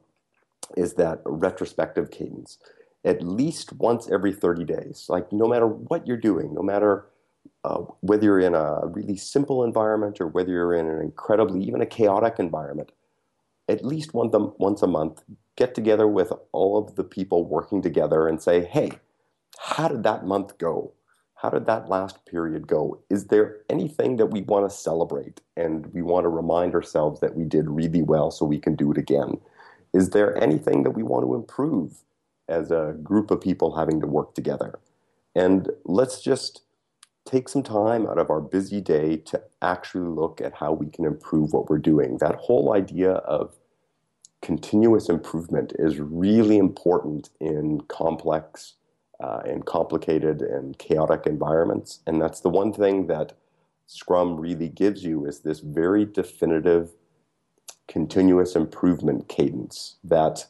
is 0.76 0.94
that 0.94 1.20
retrospective 1.24 2.10
cadence. 2.10 2.58
At 3.04 3.22
least 3.22 3.72
once 3.74 4.10
every 4.10 4.32
30 4.32 4.64
days. 4.64 5.06
Like, 5.08 5.32
no 5.32 5.46
matter 5.46 5.68
what 5.68 6.08
you're 6.08 6.16
doing, 6.16 6.54
no 6.54 6.62
matter 6.62 7.06
uh, 7.64 7.78
whether 8.00 8.24
you're 8.24 8.40
in 8.40 8.54
a 8.54 8.86
really 8.86 9.16
simple 9.16 9.64
environment 9.64 10.20
or 10.20 10.26
whether 10.26 10.50
you're 10.50 10.74
in 10.74 10.88
an 10.88 11.00
incredibly, 11.00 11.62
even 11.62 11.80
a 11.80 11.86
chaotic 11.86 12.36
environment, 12.38 12.90
at 13.68 13.84
least 13.84 14.14
once 14.14 14.34
a, 14.34 14.38
once 14.38 14.82
a 14.82 14.86
month, 14.86 15.22
get 15.56 15.74
together 15.74 16.08
with 16.08 16.32
all 16.52 16.76
of 16.76 16.96
the 16.96 17.04
people 17.04 17.44
working 17.44 17.80
together 17.82 18.26
and 18.26 18.42
say, 18.42 18.64
hey, 18.64 18.90
how 19.58 19.88
did 19.88 20.02
that 20.02 20.26
month 20.26 20.58
go? 20.58 20.92
How 21.34 21.50
did 21.50 21.66
that 21.66 21.88
last 21.88 22.24
period 22.24 22.66
go? 22.66 23.00
Is 23.10 23.26
there 23.26 23.58
anything 23.68 24.16
that 24.16 24.26
we 24.26 24.42
want 24.42 24.68
to 24.68 24.76
celebrate 24.76 25.40
and 25.56 25.86
we 25.92 26.02
want 26.02 26.24
to 26.24 26.28
remind 26.28 26.74
ourselves 26.74 27.20
that 27.20 27.34
we 27.34 27.44
did 27.44 27.68
really 27.68 28.02
well 28.02 28.30
so 28.30 28.44
we 28.44 28.58
can 28.58 28.76
do 28.76 28.92
it 28.92 28.98
again? 28.98 29.40
Is 29.92 30.10
there 30.10 30.40
anything 30.42 30.84
that 30.84 30.92
we 30.92 31.02
want 31.02 31.24
to 31.24 31.34
improve 31.34 32.04
as 32.48 32.70
a 32.70 32.96
group 33.02 33.30
of 33.30 33.40
people 33.40 33.76
having 33.76 34.00
to 34.00 34.06
work 34.06 34.34
together? 34.34 34.78
And 35.34 35.70
let's 35.84 36.20
just 36.22 36.62
take 37.32 37.48
some 37.48 37.62
time 37.62 38.06
out 38.06 38.18
of 38.18 38.28
our 38.28 38.40
busy 38.40 38.80
day 38.80 39.16
to 39.16 39.42
actually 39.62 40.08
look 40.08 40.40
at 40.40 40.54
how 40.54 40.72
we 40.72 40.86
can 40.86 41.06
improve 41.06 41.52
what 41.52 41.70
we're 41.70 41.78
doing. 41.78 42.18
That 42.18 42.34
whole 42.34 42.74
idea 42.74 43.12
of 43.12 43.56
continuous 44.42 45.08
improvement 45.08 45.72
is 45.78 45.98
really 45.98 46.58
important 46.58 47.30
in 47.40 47.80
complex 47.82 48.74
uh, 49.20 49.40
in 49.46 49.62
complicated 49.62 50.42
and 50.42 50.76
chaotic 50.78 51.26
environments. 51.26 52.00
And 52.06 52.20
that's 52.20 52.40
the 52.40 52.48
one 52.48 52.72
thing 52.72 53.06
that 53.06 53.34
Scrum 53.86 54.38
really 54.38 54.68
gives 54.68 55.04
you 55.04 55.26
is 55.26 55.40
this 55.40 55.60
very 55.60 56.04
definitive 56.04 56.90
continuous 57.86 58.56
improvement 58.56 59.28
cadence 59.28 59.96
that 60.02 60.46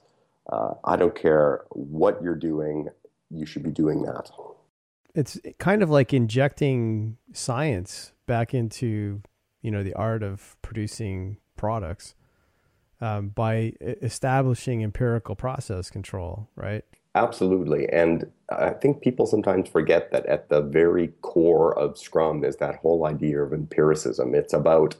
uh, 0.51 0.75
I 0.85 0.97
don't 0.97 1.15
care 1.15 1.65
what 1.71 2.23
you're 2.23 2.35
doing, 2.35 2.89
you 3.31 3.45
should 3.45 3.63
be 3.63 3.71
doing 3.71 4.03
that. 4.03 4.31
It's 5.15 5.39
kind 5.59 5.83
of 5.83 5.91
like 5.91 6.15
injecting 6.15 7.19
science 7.33 8.13
back 8.27 8.55
into, 8.55 9.23
you 9.61 9.71
know, 9.71 9.83
the 9.83 9.95
art 9.95 10.23
of 10.23 10.57
producing 10.63 11.39
products 11.57 12.15
um, 13.01 13.29
by 13.29 13.75
establishing 13.81 14.83
empirical 14.83 15.35
process 15.35 15.91
control, 15.91 16.49
right? 16.57 16.85
Absolutely. 17.15 17.89
And 17.91 18.31
I 18.49 18.71
think 18.71 19.03
people 19.03 19.27
sometimes 19.27 19.69
forget 19.69 20.13
that 20.13 20.25
at 20.27 20.49
the 20.49 20.63
very 20.63 21.09
core 21.21 21.79
of 21.79 21.99
Scrum 21.99 22.43
is 22.43 22.57
that 22.57 22.77
whole 22.77 23.07
idea 23.07 23.43
of 23.43 23.53
empiricism. 23.53 24.35
It's 24.35 24.55
about 24.55 24.95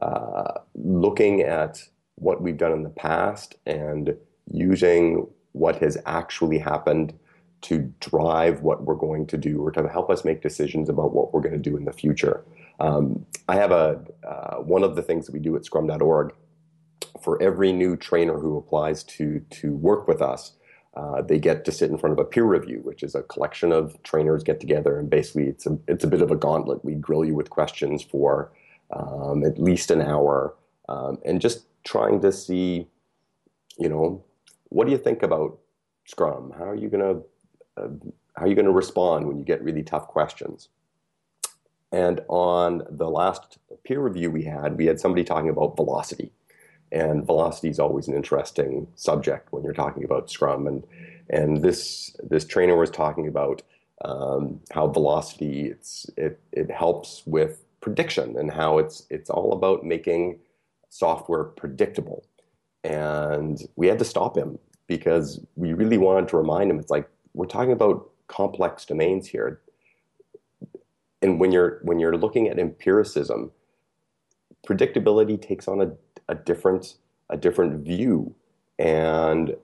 uh, 0.00 0.54
looking 0.74 1.42
at 1.42 1.82
what 2.16 2.42
we've 2.42 2.56
done 2.56 2.72
in 2.72 2.82
the 2.82 2.90
past 2.90 3.54
and 3.64 4.16
using 4.50 5.28
what 5.52 5.76
has 5.76 5.96
actually 6.04 6.58
happened 6.58 7.14
to 7.62 7.92
drive 8.00 8.60
what 8.62 8.84
we're 8.84 8.94
going 8.94 9.26
to 9.26 9.36
do 9.36 9.60
or 9.60 9.70
to 9.72 9.88
help 9.88 10.10
us 10.10 10.24
make 10.24 10.42
decisions 10.42 10.88
about 10.88 11.12
what 11.14 11.32
we're 11.32 11.40
going 11.40 11.60
to 11.60 11.70
do 11.70 11.76
in 11.76 11.84
the 11.84 11.92
future. 11.92 12.44
Um, 12.78 13.26
I 13.48 13.56
have 13.56 13.70
a 13.72 14.00
uh, 14.26 14.56
one 14.56 14.84
of 14.84 14.96
the 14.96 15.02
things 15.02 15.26
that 15.26 15.32
we 15.32 15.40
do 15.40 15.56
at 15.56 15.64
Scrum.org 15.64 16.34
for 17.22 17.42
every 17.42 17.72
new 17.72 17.96
trainer 17.96 18.38
who 18.38 18.56
applies 18.56 19.02
to 19.04 19.40
to 19.50 19.74
work 19.74 20.06
with 20.06 20.20
us 20.20 20.52
uh, 20.96 21.20
they 21.20 21.38
get 21.38 21.64
to 21.66 21.70
sit 21.70 21.90
in 21.90 21.98
front 21.98 22.14
of 22.14 22.18
a 22.18 22.24
peer 22.24 22.44
review, 22.44 22.80
which 22.82 23.02
is 23.02 23.14
a 23.14 23.22
collection 23.24 23.70
of 23.70 24.02
trainers 24.02 24.42
get 24.42 24.60
together, 24.60 24.98
and 24.98 25.10
basically 25.10 25.44
it's 25.44 25.66
a 25.66 25.78
it's 25.86 26.04
a 26.04 26.06
bit 26.06 26.22
of 26.22 26.30
a 26.30 26.36
gauntlet. 26.36 26.82
We 26.82 26.94
grill 26.94 27.24
you 27.24 27.34
with 27.34 27.50
questions 27.50 28.02
for 28.02 28.50
um, 28.90 29.44
at 29.44 29.58
least 29.58 29.90
an 29.90 30.00
hour, 30.00 30.54
um, 30.88 31.18
and 31.22 31.38
just 31.38 31.66
trying 31.84 32.22
to 32.22 32.32
see, 32.32 32.88
you 33.78 33.90
know, 33.90 34.24
what 34.70 34.86
do 34.86 34.90
you 34.90 34.96
think 34.96 35.22
about 35.22 35.58
Scrum? 36.06 36.54
How 36.56 36.70
are 36.70 36.74
you 36.74 36.88
gonna 36.88 37.20
how 37.76 38.44
are 38.44 38.48
you 38.48 38.54
gonna 38.54 38.70
respond 38.70 39.26
when 39.26 39.38
you 39.38 39.44
get 39.44 39.62
really 39.62 39.82
tough 39.82 40.08
questions? 40.08 40.68
And 41.92 42.20
on 42.28 42.82
the 42.90 43.08
last 43.08 43.58
peer 43.84 44.00
review 44.00 44.30
we 44.30 44.44
had, 44.44 44.76
we 44.76 44.86
had 44.86 45.00
somebody 45.00 45.24
talking 45.24 45.48
about 45.48 45.76
velocity 45.76 46.32
and 46.92 47.26
velocity 47.26 47.68
is 47.68 47.78
always 47.78 48.08
an 48.08 48.14
interesting 48.14 48.86
subject 48.94 49.52
when 49.52 49.64
you're 49.64 49.72
talking 49.72 50.04
about 50.04 50.30
Scrum. 50.30 50.66
And 50.66 50.84
and 51.28 51.62
this 51.62 52.14
this 52.22 52.44
trainer 52.44 52.76
was 52.76 52.90
talking 52.90 53.26
about 53.26 53.62
um, 54.04 54.60
how 54.72 54.86
velocity 54.86 55.66
it's 55.66 56.06
it 56.16 56.40
it 56.52 56.70
helps 56.70 57.22
with 57.26 57.64
prediction 57.80 58.36
and 58.38 58.50
how 58.50 58.78
it's 58.78 59.04
it's 59.10 59.30
all 59.30 59.52
about 59.52 59.84
making 59.84 60.38
software 60.90 61.44
predictable. 61.44 62.24
And 62.84 63.60
we 63.74 63.88
had 63.88 63.98
to 63.98 64.04
stop 64.04 64.36
him 64.36 64.58
because 64.86 65.40
we 65.56 65.72
really 65.72 65.98
wanted 65.98 66.28
to 66.28 66.36
remind 66.36 66.70
him 66.70 66.78
it's 66.78 66.90
like 66.90 67.10
we're 67.36 67.46
talking 67.46 67.72
about 67.72 68.10
complex 68.28 68.84
domains 68.86 69.28
here. 69.28 69.60
And 71.22 71.38
when 71.38 71.52
you're 71.52 71.80
when 71.82 72.00
you're 72.00 72.16
looking 72.16 72.48
at 72.48 72.58
empiricism, 72.58 73.52
predictability 74.66 75.40
takes 75.40 75.68
on 75.68 75.80
a 75.80 75.92
a 76.28 76.34
different 76.34 76.96
a 77.30 77.36
different 77.36 77.84
view. 77.84 78.34
And 78.78 79.54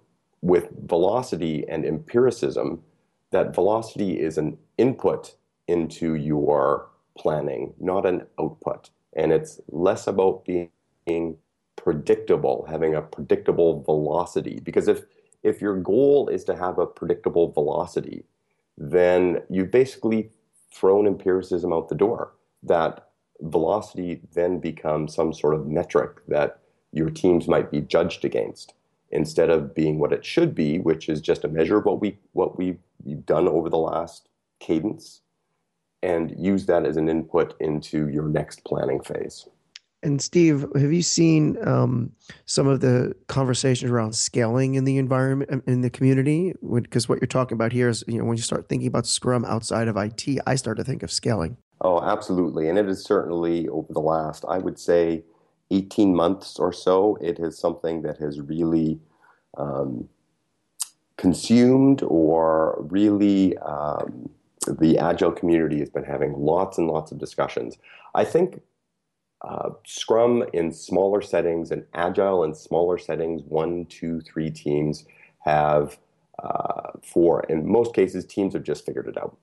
with 0.42 0.68
velocity 0.86 1.64
and 1.68 1.84
empiricism, 1.84 2.82
that 3.30 3.54
velocity 3.54 4.20
is 4.20 4.36
an 4.36 4.58
input 4.76 5.36
into 5.66 6.14
your 6.14 6.88
planning, 7.16 7.72
not 7.80 8.04
an 8.04 8.26
output. 8.38 8.90
And 9.14 9.32
it's 9.32 9.60
less 9.68 10.06
about 10.06 10.44
being 10.44 11.36
predictable, 11.76 12.66
having 12.68 12.94
a 12.94 13.02
predictable 13.02 13.82
velocity. 13.82 14.60
Because 14.62 14.88
if 14.88 15.04
if 15.42 15.60
your 15.60 15.76
goal 15.76 16.28
is 16.28 16.44
to 16.44 16.56
have 16.56 16.78
a 16.78 16.86
predictable 16.86 17.50
velocity, 17.52 18.24
then 18.76 19.42
you've 19.50 19.70
basically 19.70 20.30
thrown 20.72 21.06
empiricism 21.06 21.72
out 21.72 21.88
the 21.88 21.94
door. 21.94 22.32
That 22.62 23.08
velocity 23.40 24.20
then 24.34 24.58
becomes 24.58 25.14
some 25.14 25.32
sort 25.32 25.54
of 25.54 25.66
metric 25.66 26.20
that 26.28 26.60
your 26.92 27.10
teams 27.10 27.48
might 27.48 27.70
be 27.70 27.80
judged 27.80 28.24
against 28.24 28.74
instead 29.10 29.50
of 29.50 29.74
being 29.74 29.98
what 29.98 30.12
it 30.12 30.24
should 30.24 30.54
be, 30.54 30.78
which 30.78 31.08
is 31.08 31.20
just 31.20 31.44
a 31.44 31.48
measure 31.48 31.78
of 31.78 31.84
what 31.84 32.00
we 32.00 32.18
what 32.32 32.56
we've 32.56 32.78
done 33.26 33.48
over 33.48 33.68
the 33.68 33.78
last 33.78 34.28
cadence, 34.60 35.20
and 36.02 36.34
use 36.38 36.66
that 36.66 36.86
as 36.86 36.96
an 36.96 37.08
input 37.08 37.54
into 37.60 38.08
your 38.08 38.24
next 38.24 38.64
planning 38.64 39.02
phase. 39.02 39.48
And 40.04 40.20
Steve, 40.20 40.66
have 40.74 40.92
you 40.92 41.02
seen 41.02 41.56
um, 41.66 42.10
some 42.46 42.66
of 42.66 42.80
the 42.80 43.14
conversations 43.28 43.90
around 43.90 44.14
scaling 44.14 44.74
in 44.74 44.84
the 44.84 44.98
environment 44.98 45.62
in 45.66 45.80
the 45.80 45.90
community? 45.90 46.54
Because 46.74 47.08
what 47.08 47.20
you're 47.20 47.28
talking 47.28 47.54
about 47.54 47.72
here 47.72 47.88
is, 47.88 48.02
you 48.08 48.18
know, 48.18 48.24
when 48.24 48.36
you 48.36 48.42
start 48.42 48.68
thinking 48.68 48.88
about 48.88 49.06
Scrum 49.06 49.44
outside 49.44 49.86
of 49.86 49.96
IT, 49.96 50.40
I 50.44 50.56
start 50.56 50.78
to 50.78 50.84
think 50.84 51.04
of 51.04 51.12
scaling. 51.12 51.56
Oh, 51.80 52.00
absolutely. 52.00 52.68
And 52.68 52.78
it 52.78 52.88
is 52.88 53.04
certainly 53.04 53.68
over 53.68 53.92
the 53.92 54.00
last, 54.00 54.44
I 54.48 54.58
would 54.58 54.78
say, 54.78 55.22
18 55.70 56.14
months 56.14 56.58
or 56.58 56.72
so, 56.72 57.16
it 57.20 57.38
is 57.38 57.56
something 57.56 58.02
that 58.02 58.18
has 58.18 58.40
really 58.40 58.98
um, 59.56 60.08
consumed 61.16 62.02
or 62.02 62.84
really 62.90 63.56
um, 63.58 64.28
the 64.66 64.98
Agile 64.98 65.32
community 65.32 65.78
has 65.78 65.90
been 65.90 66.04
having 66.04 66.34
lots 66.34 66.76
and 66.78 66.88
lots 66.88 67.12
of 67.12 67.18
discussions. 67.18 67.78
I 68.14 68.24
think 68.24 68.60
uh, 69.42 69.70
Scrum 69.84 70.44
in 70.52 70.72
smaller 70.72 71.20
settings 71.20 71.70
and 71.70 71.84
Agile 71.94 72.44
in 72.44 72.54
smaller 72.54 72.98
settings, 72.98 73.42
one, 73.42 73.86
two, 73.86 74.20
three 74.20 74.50
teams 74.50 75.04
have, 75.40 75.98
uh, 76.42 76.90
for 77.02 77.42
in 77.44 77.66
most 77.66 77.94
cases, 77.94 78.24
teams 78.24 78.54
have 78.54 78.62
just 78.62 78.86
figured 78.86 79.08
it 79.08 79.18
out 79.18 79.36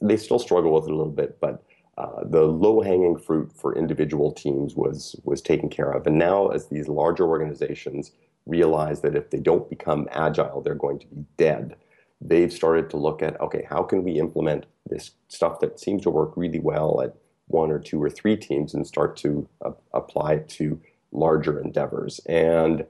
they 0.00 0.16
still 0.16 0.38
struggle 0.38 0.72
with 0.72 0.84
it 0.84 0.92
a 0.92 0.96
little 0.96 1.12
bit, 1.12 1.38
but 1.40 1.62
uh, 1.98 2.24
the 2.24 2.42
low-hanging 2.42 3.16
fruit 3.16 3.50
for 3.52 3.76
individual 3.76 4.30
teams 4.30 4.76
was 4.76 5.16
was 5.24 5.40
taken 5.40 5.68
care 5.68 5.90
of. 5.90 6.06
And 6.06 6.18
now, 6.18 6.48
as 6.48 6.68
these 6.68 6.88
larger 6.88 7.26
organizations 7.26 8.12
realize 8.44 9.00
that 9.00 9.16
if 9.16 9.30
they 9.30 9.38
don't 9.38 9.68
become 9.70 10.06
agile, 10.12 10.60
they're 10.60 10.74
going 10.74 10.98
to 11.00 11.06
be 11.06 11.24
dead, 11.36 11.76
they've 12.20 12.52
started 12.52 12.90
to 12.90 12.96
look 12.98 13.22
at 13.22 13.40
okay, 13.40 13.66
how 13.68 13.82
can 13.82 14.04
we 14.04 14.18
implement 14.18 14.66
this 14.88 15.12
stuff 15.28 15.60
that 15.60 15.80
seems 15.80 16.02
to 16.02 16.10
work 16.10 16.36
really 16.36 16.60
well 16.60 17.00
at 17.00 17.14
one 17.48 17.70
or 17.70 17.78
two 17.78 18.02
or 18.02 18.10
three 18.10 18.36
teams 18.36 18.74
and 18.74 18.86
start 18.86 19.16
to 19.16 19.48
uh, 19.64 19.72
apply 19.94 20.34
it 20.34 20.48
to 20.48 20.80
larger 21.12 21.60
endeavors. 21.60 22.20
And 22.26 22.84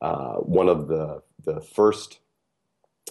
uh, 0.00 0.34
one 0.36 0.68
of 0.68 0.88
the 0.88 1.22
the 1.44 1.60
first 1.60 2.18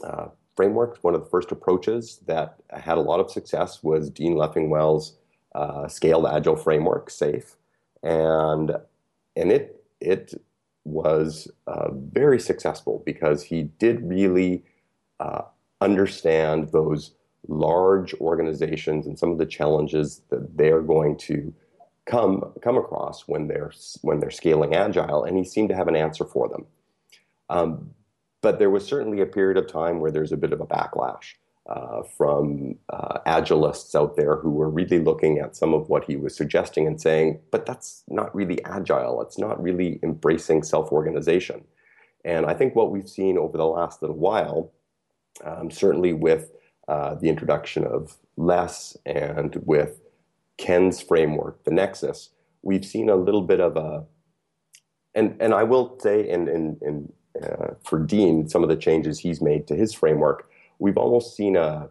uh, 0.03 0.27
frameworks, 0.55 1.01
one 1.01 1.15
of 1.15 1.23
the 1.23 1.29
first 1.29 1.51
approaches 1.51 2.19
that 2.27 2.55
had 2.71 2.97
a 2.97 3.01
lot 3.01 3.19
of 3.19 3.31
success 3.31 3.81
was 3.81 4.09
Dean 4.09 4.35
Leffingwell's 4.35 5.15
uh, 5.53 5.87
scaled 5.87 6.27
agile 6.27 6.55
framework, 6.55 7.09
SAFe, 7.09 7.55
and 8.03 8.71
and 9.35 9.51
it 9.51 9.83
it 9.99 10.33
was 10.83 11.49
uh, 11.65 11.89
very 11.91 12.39
successful 12.39 13.01
because 13.05 13.43
he 13.43 13.63
did 13.79 14.07
really 14.07 14.63
uh, 15.19 15.41
understand 15.81 16.69
those 16.69 17.14
large 17.47 18.13
organizations 18.15 19.05
and 19.05 19.17
some 19.17 19.31
of 19.31 19.37
the 19.37 19.45
challenges 19.45 20.21
that 20.29 20.57
they're 20.57 20.81
going 20.81 21.17
to 21.17 21.53
come 22.05 22.53
come 22.61 22.77
across 22.77 23.27
when 23.27 23.47
they're 23.47 23.71
when 24.01 24.19
they're 24.19 24.31
scaling 24.31 24.75
agile, 24.75 25.23
and 25.23 25.37
he 25.37 25.43
seemed 25.43 25.69
to 25.69 25.75
have 25.75 25.87
an 25.87 25.95
answer 25.95 26.25
for 26.25 26.47
them. 26.49 26.65
Um, 27.49 27.91
but 28.41 28.59
there 28.59 28.69
was 28.69 28.85
certainly 28.85 29.21
a 29.21 29.25
period 29.25 29.57
of 29.57 29.67
time 29.67 29.99
where 29.99 30.11
there's 30.11 30.31
a 30.31 30.37
bit 30.37 30.53
of 30.53 30.61
a 30.61 30.67
backlash 30.67 31.33
uh, 31.67 32.03
from 32.03 32.75
uh, 32.89 33.19
agilists 33.25 33.95
out 33.95 34.15
there 34.15 34.35
who 34.35 34.51
were 34.51 34.69
really 34.69 34.99
looking 34.99 35.39
at 35.39 35.55
some 35.55 35.73
of 35.73 35.89
what 35.89 36.03
he 36.05 36.15
was 36.15 36.35
suggesting 36.35 36.85
and 36.85 37.01
saying, 37.01 37.39
but 37.51 37.65
that's 37.65 38.03
not 38.07 38.33
really 38.35 38.63
agile. 38.65 39.21
It's 39.21 39.39
not 39.39 39.61
really 39.61 39.99
embracing 40.03 40.61
self 40.61 40.91
organization. 40.91 41.63
And 42.23 42.45
I 42.45 42.53
think 42.53 42.75
what 42.75 42.91
we've 42.91 43.09
seen 43.09 43.37
over 43.37 43.57
the 43.57 43.65
last 43.65 44.01
little 44.01 44.17
while, 44.17 44.71
um, 45.43 45.71
certainly 45.71 46.13
with 46.13 46.51
uh, 46.87 47.15
the 47.15 47.29
introduction 47.29 47.85
of 47.85 48.17
LeSS 48.37 48.97
and 49.05 49.61
with 49.65 50.01
Ken's 50.57 51.01
framework, 51.01 51.63
the 51.63 51.71
Nexus, 51.71 52.29
we've 52.61 52.85
seen 52.85 53.09
a 53.09 53.15
little 53.15 53.41
bit 53.41 53.59
of 53.59 53.77
a, 53.77 54.03
and, 55.13 55.35
and 55.39 55.53
I 55.53 55.63
will 55.63 55.97
say, 55.99 56.27
in, 56.27 56.47
in, 56.47 56.77
in 56.81 57.13
uh, 57.41 57.73
for 57.83 57.99
Dean, 57.99 58.47
some 58.47 58.63
of 58.63 58.69
the 58.69 58.75
changes 58.75 59.19
he's 59.19 59.41
made 59.41 59.67
to 59.67 59.75
his 59.75 59.93
framework, 59.93 60.49
we've 60.79 60.97
almost 60.97 61.35
seen 61.35 61.55
a 61.55 61.89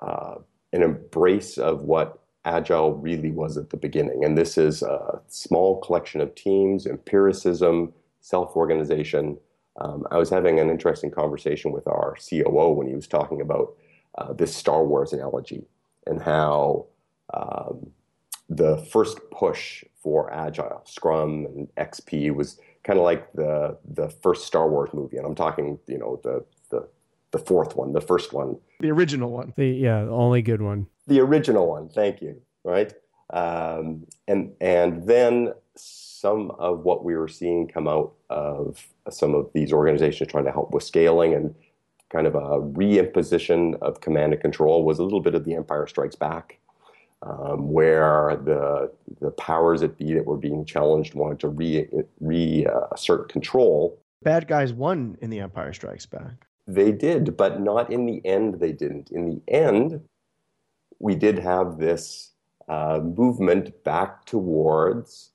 uh, 0.00 0.36
an 0.72 0.82
embrace 0.82 1.58
of 1.58 1.82
what 1.82 2.20
agile 2.44 2.94
really 2.94 3.30
was 3.30 3.56
at 3.56 3.70
the 3.70 3.76
beginning. 3.76 4.24
And 4.24 4.36
this 4.36 4.56
is 4.56 4.82
a 4.82 5.20
small 5.28 5.80
collection 5.80 6.20
of 6.20 6.34
teams, 6.34 6.86
empiricism, 6.86 7.92
self-organization. 8.20 9.38
Um, 9.80 10.06
I 10.10 10.18
was 10.18 10.30
having 10.30 10.60
an 10.60 10.70
interesting 10.70 11.10
conversation 11.10 11.72
with 11.72 11.86
our 11.86 12.16
COO 12.28 12.70
when 12.70 12.86
he 12.86 12.94
was 12.94 13.06
talking 13.06 13.40
about 13.40 13.74
uh, 14.18 14.32
this 14.32 14.54
Star 14.54 14.84
Wars 14.84 15.12
analogy 15.12 15.64
and 16.06 16.20
how 16.20 16.86
um, 17.32 17.90
the 18.48 18.78
first 18.78 19.18
push 19.30 19.84
for 20.02 20.32
agile, 20.32 20.82
Scrum 20.84 21.46
and 21.46 21.68
XP, 21.76 22.34
was 22.34 22.58
kind 22.82 22.98
of 22.98 23.04
like 23.04 23.32
the 23.32 23.76
the 23.84 24.08
first 24.08 24.46
Star 24.46 24.68
Wars 24.68 24.90
movie, 24.92 25.16
and 25.16 25.26
I'm 25.26 25.34
talking, 25.34 25.78
you 25.86 25.98
know, 25.98 26.20
the 26.22 26.44
the 26.70 26.88
the 27.30 27.38
fourth 27.38 27.76
one, 27.76 27.92
the 27.92 28.00
first 28.00 28.32
one, 28.32 28.56
the 28.80 28.90
original 28.90 29.30
one, 29.30 29.52
the 29.56 29.66
yeah, 29.66 30.04
the 30.04 30.10
only 30.10 30.42
good 30.42 30.62
one, 30.62 30.86
the 31.06 31.20
original 31.20 31.68
one. 31.68 31.88
Thank 31.88 32.20
you. 32.22 32.40
Right, 32.64 32.92
um, 33.30 34.06
and 34.26 34.52
and 34.60 35.06
then 35.06 35.52
some 35.76 36.50
of 36.52 36.80
what 36.80 37.04
we 37.04 37.14
were 37.14 37.28
seeing 37.28 37.68
come 37.68 37.86
out 37.86 38.12
of 38.30 38.88
some 39.10 39.34
of 39.34 39.50
these 39.54 39.72
organizations 39.72 40.30
trying 40.30 40.44
to 40.44 40.50
help 40.50 40.72
with 40.72 40.82
scaling 40.82 41.34
and 41.34 41.54
kind 42.10 42.26
of 42.26 42.34
a 42.34 42.60
reimposition 42.60 43.78
of 43.80 44.00
command 44.00 44.32
and 44.32 44.42
control 44.42 44.84
was 44.84 44.98
a 44.98 45.02
little 45.02 45.20
bit 45.20 45.34
of 45.34 45.44
the 45.44 45.54
Empire 45.54 45.86
Strikes 45.86 46.16
Back 46.16 46.58
um, 47.22 47.72
where 47.72 48.36
the 48.44 48.92
the 49.20 49.30
powers 49.32 49.80
that 49.80 49.98
be 49.98 50.12
that 50.14 50.24
were 50.24 50.36
being 50.36 50.64
challenged 50.64 51.14
wanted 51.14 51.40
to 51.40 51.48
re 51.48 51.88
reassert 52.20 53.20
uh, 53.20 53.24
control. 53.24 54.00
Bad 54.22 54.46
guys 54.48 54.72
won 54.72 55.16
in 55.20 55.30
the 55.30 55.40
Empire 55.40 55.72
Strikes 55.72 56.06
Back. 56.06 56.46
They 56.66 56.92
did, 56.92 57.36
but 57.36 57.60
not 57.60 57.90
in 57.90 58.06
the 58.06 58.24
end. 58.24 58.60
They 58.60 58.72
didn't. 58.72 59.10
In 59.10 59.28
the 59.30 59.42
end, 59.48 60.00
we 60.98 61.14
did 61.14 61.38
have 61.38 61.78
this 61.78 62.32
uh, 62.68 63.00
movement 63.02 63.82
back 63.84 64.24
towards 64.24 65.30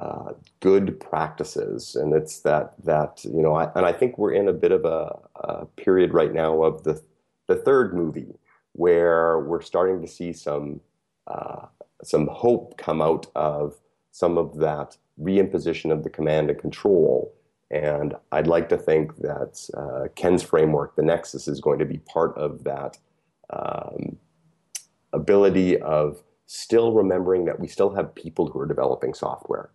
uh, 0.00 0.32
good 0.60 0.98
practices, 0.98 1.94
and 1.94 2.14
it's 2.14 2.40
that 2.40 2.72
that 2.84 3.22
you 3.24 3.42
know, 3.42 3.54
I, 3.54 3.70
and 3.74 3.84
I 3.84 3.92
think 3.92 4.16
we're 4.16 4.32
in 4.32 4.48
a 4.48 4.52
bit 4.52 4.72
of 4.72 4.86
a, 4.86 5.18
a 5.36 5.66
period 5.76 6.14
right 6.14 6.32
now 6.32 6.62
of 6.62 6.84
the 6.84 7.02
the 7.48 7.56
third 7.56 7.94
movie 7.94 8.38
where 8.72 9.40
we're 9.40 9.60
starting 9.60 10.00
to 10.00 10.08
see 10.08 10.32
some 10.32 10.80
uh, 11.26 11.66
some 12.02 12.28
hope 12.28 12.78
come 12.78 13.02
out 13.02 13.26
of 13.36 13.76
some 14.10 14.38
of 14.38 14.56
that 14.56 14.96
reimposition 15.20 15.92
of 15.92 16.02
the 16.02 16.10
command 16.10 16.48
and 16.48 16.58
control. 16.58 17.34
And 17.70 18.14
I'd 18.32 18.46
like 18.46 18.68
to 18.70 18.78
think 18.78 19.16
that 19.18 19.68
uh, 19.76 20.08
Ken's 20.16 20.42
framework, 20.42 20.96
the 20.96 21.02
Nexus, 21.02 21.46
is 21.46 21.60
going 21.60 21.78
to 21.78 21.84
be 21.84 21.98
part 21.98 22.36
of 22.36 22.64
that 22.64 22.98
um, 23.50 24.16
ability 25.12 25.78
of 25.80 26.22
still 26.46 26.92
remembering 26.92 27.44
that 27.44 27.60
we 27.60 27.68
still 27.68 27.94
have 27.94 28.14
people 28.14 28.48
who 28.48 28.58
are 28.58 28.66
developing 28.66 29.14
software. 29.14 29.70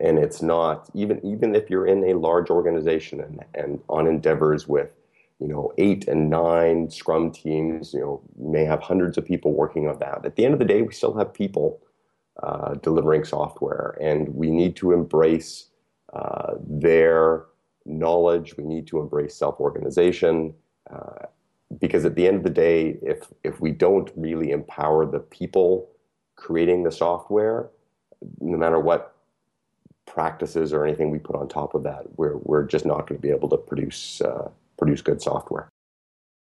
And 0.00 0.18
it's 0.18 0.42
not, 0.42 0.88
even, 0.94 1.24
even 1.24 1.54
if 1.54 1.68
you're 1.70 1.86
in 1.86 2.04
a 2.04 2.14
large 2.14 2.50
organization 2.50 3.20
and, 3.20 3.44
and 3.54 3.80
on 3.88 4.06
endeavors 4.06 4.68
with 4.68 4.94
you 5.40 5.46
know, 5.46 5.72
eight 5.78 6.08
and 6.08 6.28
nine 6.28 6.90
Scrum 6.90 7.30
teams, 7.30 7.94
you 7.94 8.00
know, 8.00 8.20
may 8.36 8.64
have 8.64 8.82
hundreds 8.82 9.16
of 9.16 9.24
people 9.24 9.52
working 9.52 9.88
on 9.88 9.98
that. 10.00 10.24
At 10.24 10.34
the 10.34 10.44
end 10.44 10.52
of 10.52 10.58
the 10.58 10.64
day, 10.64 10.82
we 10.82 10.92
still 10.92 11.16
have 11.16 11.32
people 11.32 11.80
uh, 12.42 12.74
delivering 12.74 13.24
software, 13.24 13.96
and 14.00 14.28
we 14.34 14.50
need 14.50 14.74
to 14.76 14.92
embrace 14.92 15.66
uh, 16.12 16.54
their 16.66 17.44
knowledge. 17.84 18.56
We 18.56 18.64
need 18.64 18.88
to 18.88 18.98
embrace 18.98 19.36
self-organization, 19.36 20.54
uh, 20.90 21.26
because 21.78 22.04
at 22.04 22.16
the 22.16 22.26
end 22.26 22.38
of 22.38 22.42
the 22.42 22.50
day, 22.50 22.98
if 23.02 23.28
if 23.44 23.60
we 23.60 23.70
don't 23.70 24.10
really 24.16 24.50
empower 24.50 25.06
the 25.06 25.20
people 25.20 25.88
creating 26.34 26.82
the 26.82 26.92
software, 26.92 27.70
no 28.40 28.56
matter 28.56 28.80
what 28.80 29.14
practices 30.08 30.72
or 30.72 30.84
anything 30.84 31.10
we 31.10 31.18
put 31.18 31.36
on 31.36 31.48
top 31.48 31.74
of 31.74 31.82
that, 31.84 32.04
we're 32.16 32.36
we're 32.38 32.64
just 32.64 32.86
not 32.86 33.06
going 33.06 33.20
to 33.20 33.22
be 33.22 33.30
able 33.30 33.48
to 33.50 33.56
produce 33.56 34.20
uh, 34.20 34.48
produce 34.78 35.02
good 35.02 35.22
software. 35.22 35.68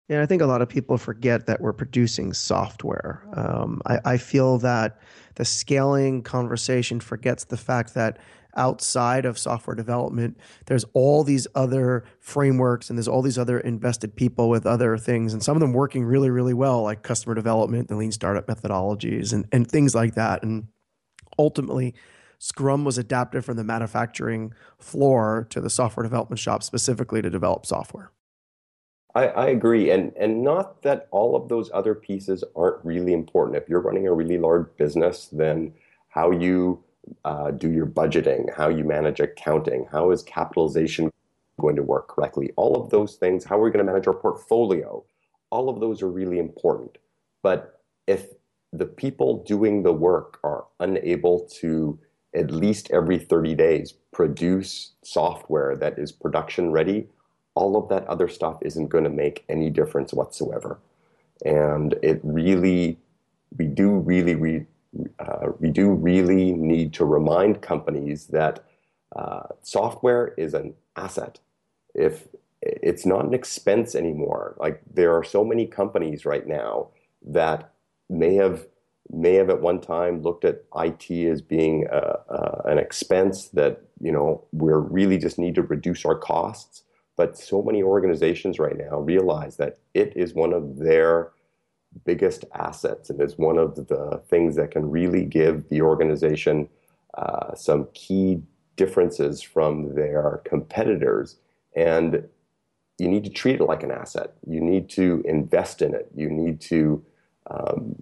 Yeah, 0.09 0.21
I 0.21 0.25
think 0.25 0.41
a 0.41 0.45
lot 0.45 0.61
of 0.61 0.67
people 0.67 0.97
forget 0.97 1.45
that 1.45 1.61
we're 1.61 1.71
producing 1.71 2.33
software. 2.33 3.23
Um, 3.33 3.81
I, 3.85 3.99
I 4.03 4.17
feel 4.17 4.57
that 4.57 4.99
the 5.35 5.45
scaling 5.45 6.21
conversation 6.21 6.99
forgets 6.99 7.45
the 7.45 7.55
fact 7.55 7.93
that 7.93 8.17
outside 8.57 9.23
of 9.23 9.37
software 9.37 9.75
development, 9.75 10.37
there's 10.65 10.83
all 10.93 11.23
these 11.23 11.47
other 11.55 12.03
frameworks 12.19 12.89
and 12.89 12.97
there's 12.97 13.07
all 13.07 13.21
these 13.21 13.37
other 13.37 13.61
invested 13.61 14.13
people 14.13 14.49
with 14.49 14.65
other 14.65 14.97
things, 14.97 15.31
and 15.31 15.41
some 15.41 15.55
of 15.55 15.61
them 15.61 15.71
working 15.71 16.03
really, 16.03 16.29
really 16.29 16.53
well, 16.53 16.83
like 16.83 17.03
customer 17.03 17.33
development, 17.33 17.87
the 17.87 17.95
lean 17.95 18.11
startup 18.11 18.47
methodologies, 18.47 19.31
and, 19.31 19.47
and 19.53 19.71
things 19.71 19.95
like 19.95 20.15
that. 20.15 20.43
And 20.43 20.67
ultimately, 21.39 21.95
Scrum 22.43 22.83
was 22.83 22.97
adapted 22.97 23.45
from 23.45 23.55
the 23.55 23.63
manufacturing 23.63 24.55
floor 24.79 25.45
to 25.51 25.61
the 25.61 25.69
software 25.69 26.03
development 26.03 26.39
shop 26.39 26.63
specifically 26.63 27.21
to 27.21 27.29
develop 27.29 27.67
software. 27.67 28.09
I, 29.13 29.27
I, 29.27 29.47
agree, 29.49 29.91
and 29.91 30.11
and 30.17 30.41
not 30.41 30.81
that 30.81 31.07
all 31.11 31.35
of 31.35 31.49
those 31.49 31.69
other 31.71 31.93
pieces 31.93 32.43
aren't 32.55 32.83
really 32.83 33.13
important. 33.13 33.57
If 33.57 33.69
you're 33.69 33.79
running 33.79 34.07
a 34.07 34.13
really 34.13 34.39
large 34.39 34.65
business, 34.75 35.27
then 35.31 35.71
how 36.09 36.31
you 36.31 36.83
uh, 37.25 37.51
do 37.51 37.69
your 37.69 37.85
budgeting, 37.85 38.51
how 38.51 38.69
you 38.69 38.85
manage 38.85 39.19
accounting, 39.19 39.85
how 39.91 40.09
is 40.09 40.23
capitalization 40.23 41.11
going 41.59 41.75
to 41.75 41.83
work 41.83 42.07
correctly, 42.07 42.51
all 42.55 42.75
of 42.75 42.89
those 42.89 43.17
things, 43.17 43.43
how 43.43 43.59
are 43.59 43.61
we 43.61 43.69
going 43.69 43.85
to 43.85 43.91
manage 43.91 44.07
our 44.07 44.15
portfolio, 44.15 45.03
all 45.51 45.69
of 45.69 45.79
those 45.79 46.01
are 46.01 46.09
really 46.09 46.39
important. 46.39 46.97
But 47.43 47.79
if 48.07 48.29
the 48.73 48.87
people 48.87 49.43
doing 49.43 49.83
the 49.83 49.93
work 49.93 50.39
are 50.43 50.65
unable 50.79 51.41
to 51.59 51.99
at 52.33 52.51
least 52.51 52.89
every 52.91 53.19
30 53.19 53.55
days 53.55 53.93
produce 54.11 54.91
software 55.03 55.75
that 55.75 55.97
is 55.99 56.11
production 56.11 56.71
ready, 56.71 57.07
all 57.55 57.75
of 57.75 57.89
that 57.89 58.07
other 58.07 58.27
stuff 58.27 58.57
isn't 58.61 58.87
going 58.87 59.03
to 59.03 59.09
make 59.09 59.43
any 59.49 59.69
difference 59.69 60.13
whatsoever. 60.13 60.79
And 61.43 61.95
it 62.01 62.21
really, 62.23 62.97
we 63.57 63.65
do 63.65 63.91
really, 63.91 64.35
re, 64.35 64.65
uh, 65.19 65.47
we 65.59 65.69
do 65.71 65.91
really 65.91 66.51
need 66.51 66.93
to 66.93 67.05
remind 67.05 67.61
companies 67.61 68.27
that 68.27 68.63
uh, 69.15 69.43
software 69.61 70.33
is 70.37 70.53
an 70.53 70.73
asset. 70.95 71.39
If 71.93 72.27
it's 72.61 73.05
not 73.05 73.25
an 73.25 73.33
expense 73.33 73.95
anymore, 73.95 74.55
like 74.57 74.81
there 74.93 75.13
are 75.13 75.23
so 75.23 75.43
many 75.43 75.65
companies 75.65 76.25
right 76.25 76.47
now 76.47 76.89
that 77.23 77.73
may 78.09 78.35
have 78.35 78.67
may 79.13 79.33
have 79.35 79.49
at 79.49 79.61
one 79.61 79.81
time 79.81 80.21
looked 80.21 80.45
at 80.45 80.63
IT 80.75 81.11
as 81.27 81.41
being 81.41 81.87
a, 81.91 82.19
a, 82.29 82.61
an 82.65 82.77
expense 82.77 83.47
that 83.49 83.81
you 83.99 84.11
know 84.11 84.43
we 84.51 84.71
really 84.71 85.17
just 85.17 85.37
need 85.37 85.55
to 85.55 85.61
reduce 85.61 86.05
our 86.05 86.17
costs. 86.17 86.83
But 87.17 87.37
so 87.37 87.61
many 87.61 87.83
organizations 87.83 88.57
right 88.57 88.77
now 88.77 88.99
realize 88.99 89.57
that 89.57 89.79
it 89.93 90.13
is 90.15 90.33
one 90.33 90.53
of 90.53 90.77
their 90.77 91.31
biggest 92.05 92.45
assets 92.55 93.09
and 93.09 93.21
is 93.21 93.37
one 93.37 93.57
of 93.57 93.75
the 93.75 94.21
things 94.27 94.55
that 94.55 94.71
can 94.71 94.89
really 94.89 95.25
give 95.25 95.67
the 95.69 95.81
organization 95.81 96.69
uh, 97.15 97.53
some 97.53 97.87
key 97.93 98.41
differences 98.77 99.41
from 99.41 99.93
their 99.93 100.41
competitors. 100.45 101.35
And 101.75 102.27
you 102.97 103.09
need 103.09 103.25
to 103.25 103.29
treat 103.29 103.59
it 103.59 103.65
like 103.65 103.83
an 103.83 103.91
asset. 103.91 104.33
You 104.47 104.61
need 104.61 104.89
to 104.91 105.21
invest 105.25 105.81
in 105.81 105.93
it. 105.93 106.09
You 106.15 106.29
need 106.29 106.61
to 106.61 107.03
um, 107.49 108.01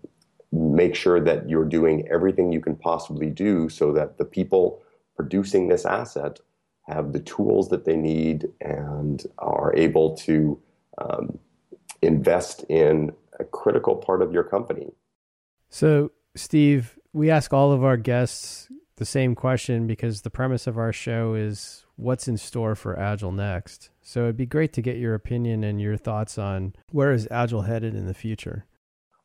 make 0.80 0.96
sure 0.96 1.20
that 1.20 1.50
you're 1.50 1.66
doing 1.66 2.08
everything 2.10 2.54
you 2.54 2.62
can 2.62 2.74
possibly 2.74 3.30
do 3.30 3.68
so 3.68 3.92
that 3.92 4.18
the 4.18 4.24
people 4.24 4.82
producing 5.18 5.68
this 5.68 5.86
asset 5.86 6.40
have 6.88 7.12
the 7.12 7.20
tools 7.20 7.68
that 7.68 7.84
they 7.84 7.98
need 7.98 8.48
and 8.62 9.28
are 9.40 9.76
able 9.76 10.16
to 10.16 10.58
um, 10.98 11.38
invest 12.02 12.64
in 12.70 13.12
a 13.42 13.44
critical 13.44 13.94
part 13.98 14.22
of 14.22 14.32
your 14.32 14.46
company. 14.56 14.88
So, 15.70 16.12
Steve, 16.34 16.98
we 17.12 17.30
ask 17.30 17.54
all 17.54 17.74
of 17.74 17.84
our 17.84 17.98
guests 17.98 18.70
the 18.96 19.06
same 19.06 19.36
question 19.36 19.86
because 19.86 20.22
the 20.22 20.30
premise 20.30 20.66
of 20.66 20.78
our 20.78 20.94
show 20.94 21.34
is 21.34 21.86
what's 21.98 22.30
in 22.30 22.38
store 22.38 22.74
for 22.74 22.98
Agile 22.98 23.34
next. 23.34 23.90
So, 24.02 24.24
it'd 24.24 24.38
be 24.38 24.46
great 24.46 24.72
to 24.74 24.82
get 24.82 24.96
your 24.96 25.14
opinion 25.14 25.66
and 25.66 25.82
your 25.82 25.98
thoughts 25.98 26.38
on 26.38 26.74
where 26.92 27.12
is 27.12 27.28
Agile 27.30 27.64
headed 27.64 27.96
in 27.96 28.08
the 28.08 28.14
future. 28.14 28.66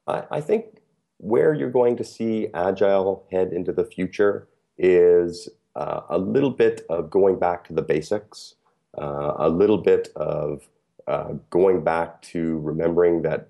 I, 0.09 0.25
I 0.33 0.41
think 0.41 0.81
where 1.25 1.55
you're 1.55 1.71
going 1.71 1.97
to 1.97 2.05
see 2.05 2.49
Agile 2.53 3.25
head 3.33 3.51
into 3.55 3.73
the 3.73 3.85
future 3.85 4.47
is 4.77 5.49
uh, 5.75 6.03
a 6.11 6.19
little 6.19 6.51
bit 6.51 6.85
of 6.91 7.09
going 7.09 7.39
back 7.39 7.67
to 7.67 7.73
the 7.73 7.81
basics, 7.81 8.57
uh, 9.01 9.33
a 9.39 9.49
little 9.49 9.79
bit 9.79 10.09
of 10.17 10.69
uh, 11.07 11.33
going 11.49 11.83
back 11.83 12.21
to 12.21 12.59
remembering 12.59 13.23
that 13.23 13.49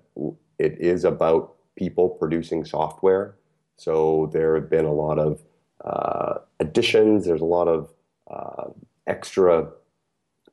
it 0.57 0.77
is 0.79 1.03
about 1.03 1.53
people 1.75 2.07
producing 2.07 2.63
software. 2.63 3.35
So 3.75 4.29
there 4.31 4.55
have 4.55 4.69
been 4.69 4.85
a 4.85 4.93
lot 4.93 5.19
of 5.19 5.41
uh, 5.83 6.35
additions, 6.61 7.25
there's 7.25 7.41
a 7.41 7.45
lot 7.45 7.67
of 7.67 7.91
uh, 8.31 8.69
extra 9.05 9.69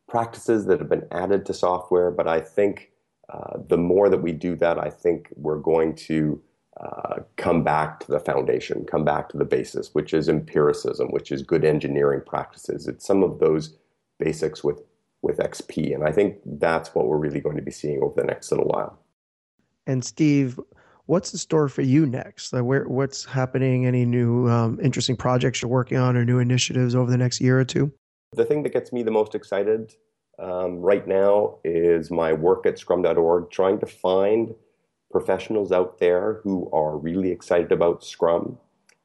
practices 0.09 0.67
that 0.67 0.81
have 0.81 0.89
been 0.89 1.07
added 1.13 1.47
to 1.47 1.55
software, 1.55 2.11
but 2.11 2.27
I 2.27 2.41
think 2.41 2.91
uh, 3.29 3.59
the 3.69 3.79
more 3.79 4.09
that 4.09 4.23
we 4.23 4.33
do 4.33 4.57
that, 4.57 4.77
I 4.77 4.91
think 4.91 5.29
we're 5.37 5.61
going 5.61 5.95
to 6.11 6.43
uh, 6.81 7.21
come 7.37 7.63
back 7.63 8.01
to 8.01 8.11
the 8.11 8.21
foundation, 8.21 8.85
come 8.85 9.05
back 9.05 9.29
to 9.29 9.37
the 9.37 9.45
basis, 9.45 9.91
which 9.93 10.15
is 10.15 10.29
empiricism, 10.29 11.09
which 11.11 11.31
is 11.31 11.43
good 11.43 11.65
engineering 11.65 12.23
practices. 12.25 12.89
It's 12.89 13.07
some 13.07 13.23
of 13.23 13.39
those 13.39 13.77
basics 14.19 14.65
with, 14.65 14.81
with 15.21 15.39
XP. 15.39 15.95
And 15.95 16.05
I 16.05 16.13
think 16.13 16.39
that's 16.45 16.95
what 16.95 17.07
we're 17.07 17.19
really 17.19 17.41
going 17.41 17.57
to 17.57 17.63
be 17.63 17.71
seeing 17.71 18.03
over 18.03 18.15
the 18.17 18.27
next 18.27 18.51
little 18.51 18.67
while. 18.67 18.99
And 19.87 20.05
Steve, 20.05 20.59
what's 21.07 21.33
in 21.33 21.39
store 21.39 21.69
for 21.69 21.83
you 21.83 22.07
next? 22.07 22.53
Like 22.53 22.65
where, 22.65 22.89
what's 22.89 23.25
happening? 23.25 23.87
Any 23.87 24.07
new 24.07 24.49
um, 24.49 24.81
interesting 24.83 25.17
projects 25.17 25.61
you're 25.61 25.71
working 25.71 25.99
on 25.99 26.17
or 26.17 26.25
new 26.25 26.39
initiatives 26.39 26.95
over 26.95 27.11
the 27.11 27.19
next 27.19 27.41
year 27.41 27.61
or 27.61 27.65
two? 27.65 27.93
The 28.33 28.47
thing 28.47 28.63
that 28.63 28.73
gets 28.73 28.93
me 28.93 29.03
the 29.03 29.11
most 29.11 29.35
excited 29.35 29.95
um, 30.39 30.79
right 30.79 31.07
now 31.07 31.59
is 31.65 32.11
my 32.11 32.33
work 32.33 32.65
at 32.65 32.79
scrum.org, 32.79 33.51
trying 33.51 33.79
to 33.81 33.87
find 33.87 34.55
professionals 35.13 35.71
out 35.71 35.99
there 35.99 36.41
who 36.43 36.71
are 36.73 36.97
really 36.97 37.31
excited 37.31 37.71
about 37.71 38.05
Scrum 38.05 38.59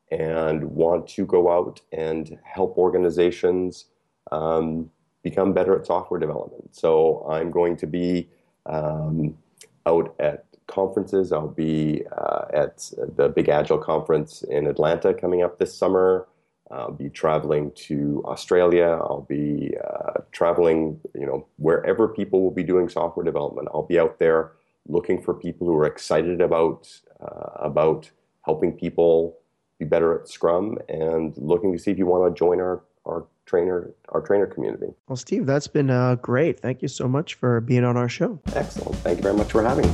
and 0.10 0.64
want 0.64 1.08
to 1.10 1.26
go 1.26 1.52
out 1.52 1.82
and 1.92 2.40
help 2.44 2.78
organizations 2.78 3.86
um, 4.32 4.90
become 5.22 5.54
better 5.54 5.78
at 5.78 5.86
software 5.86 6.20
development. 6.20 6.76
So 6.76 7.28
I'm 7.30 7.52
going 7.52 7.76
to 7.78 7.88
be 7.88 8.30
um, 8.66 9.38
out 9.86 10.16
at 10.20 10.46
conferences. 10.68 11.32
I'll 11.32 11.48
be 11.48 12.04
uh, 12.18 12.46
at 12.54 12.92
the 13.16 13.30
Big 13.30 13.50
Agile 13.50 13.78
conference 13.78 14.44
in 14.44 14.68
Atlanta 14.68 15.14
coming 15.14 15.44
up 15.44 15.60
this 15.60 15.76
summer. 15.76 16.28
I'll 16.70 16.92
be 16.92 17.10
traveling 17.10 17.72
to 17.88 18.22
Australia. 18.26 19.00
I'll 19.02 19.26
be 19.30 19.74
uh, 19.82 20.22
traveling, 20.32 21.00
you 21.16 21.26
know, 21.26 21.48
wherever 21.58 22.10
people 22.10 22.42
will 22.44 22.52
be 22.52 22.64
doing 22.64 22.90
software 22.90 23.24
development. 23.24 23.70
I'll 23.74 23.84
be 23.84 24.00
out 24.00 24.20
there 24.20 24.52
looking 24.88 25.22
for 25.22 25.34
people 25.34 25.68
who 25.68 25.76
are 25.76 25.86
excited 25.86 26.42
about 26.42 26.90
uh, 27.22 27.52
about 27.60 28.10
helping 28.46 28.72
people 28.72 29.38
be 29.80 29.86
better 29.86 30.20
at 30.20 30.28
Scrum, 30.28 30.78
and 30.90 31.38
looking 31.38 31.72
to 31.72 31.80
see 31.80 31.92
if 31.92 31.98
you 31.98 32.06
want 32.06 32.34
to 32.34 32.38
join 32.38 32.60
our 32.60 32.84
our 33.06 33.26
trainer 33.46 33.92
our 34.10 34.22
trainer 34.22 34.48
community. 34.48 34.88
Well, 35.08 35.16
Steve, 35.16 35.46
that's 35.46 35.68
been 35.68 35.90
uh, 35.90 36.16
great. 36.16 36.60
Thank 36.60 36.82
you 36.82 36.88
so 36.88 37.08
much 37.08 37.36
for 37.36 37.62
being 37.62 37.84
on 37.84 37.98
our 37.98 38.10
show. 38.10 38.40
Excellent. 38.54 38.96
Thank 38.98 39.18
you 39.18 39.24
very 39.24 39.36
much 39.36 39.52
for 39.52 39.64
having 39.64 39.86
me. 39.86 39.94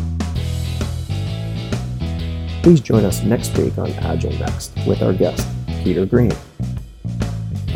Please 2.63 2.79
join 2.79 3.03
us 3.03 3.23
next 3.23 3.58
week 3.58 3.77
on 3.77 3.91
Agile 3.91 4.32
Next 4.34 4.71
with 4.88 5.01
our 5.01 5.12
guest, 5.12 5.45
Peter 5.84 6.06
Green. 6.06 6.32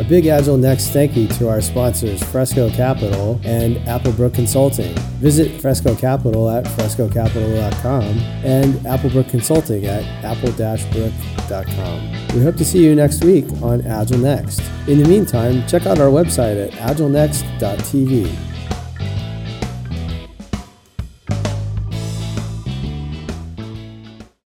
Big 0.08 0.26
Agile 0.26 0.56
Next 0.56 0.88
thank 0.88 1.14
you 1.14 1.28
to 1.28 1.50
our 1.50 1.60
sponsors, 1.60 2.22
Fresco 2.22 2.70
Capital 2.70 3.38
and 3.44 3.76
Applebrook 3.86 4.32
Consulting. 4.34 4.94
Visit 5.20 5.60
Fresco 5.60 5.94
Capital 5.94 6.48
at 6.48 6.64
frescocapital.com 6.64 8.02
and 8.42 8.74
Applebrook 8.86 9.28
Consulting 9.28 9.84
at 9.84 10.04
apple-brook.com. 10.24 12.12
We 12.34 12.42
hope 12.42 12.56
to 12.56 12.64
see 12.64 12.82
you 12.82 12.94
next 12.94 13.22
week 13.22 13.44
on 13.62 13.86
Agile 13.86 14.18
Next. 14.18 14.62
In 14.86 15.02
the 15.02 15.08
meantime, 15.08 15.66
check 15.66 15.84
out 15.84 15.98
our 15.98 16.08
website 16.08 16.68
at 16.68 16.72
agilenext.tv. 16.72 18.57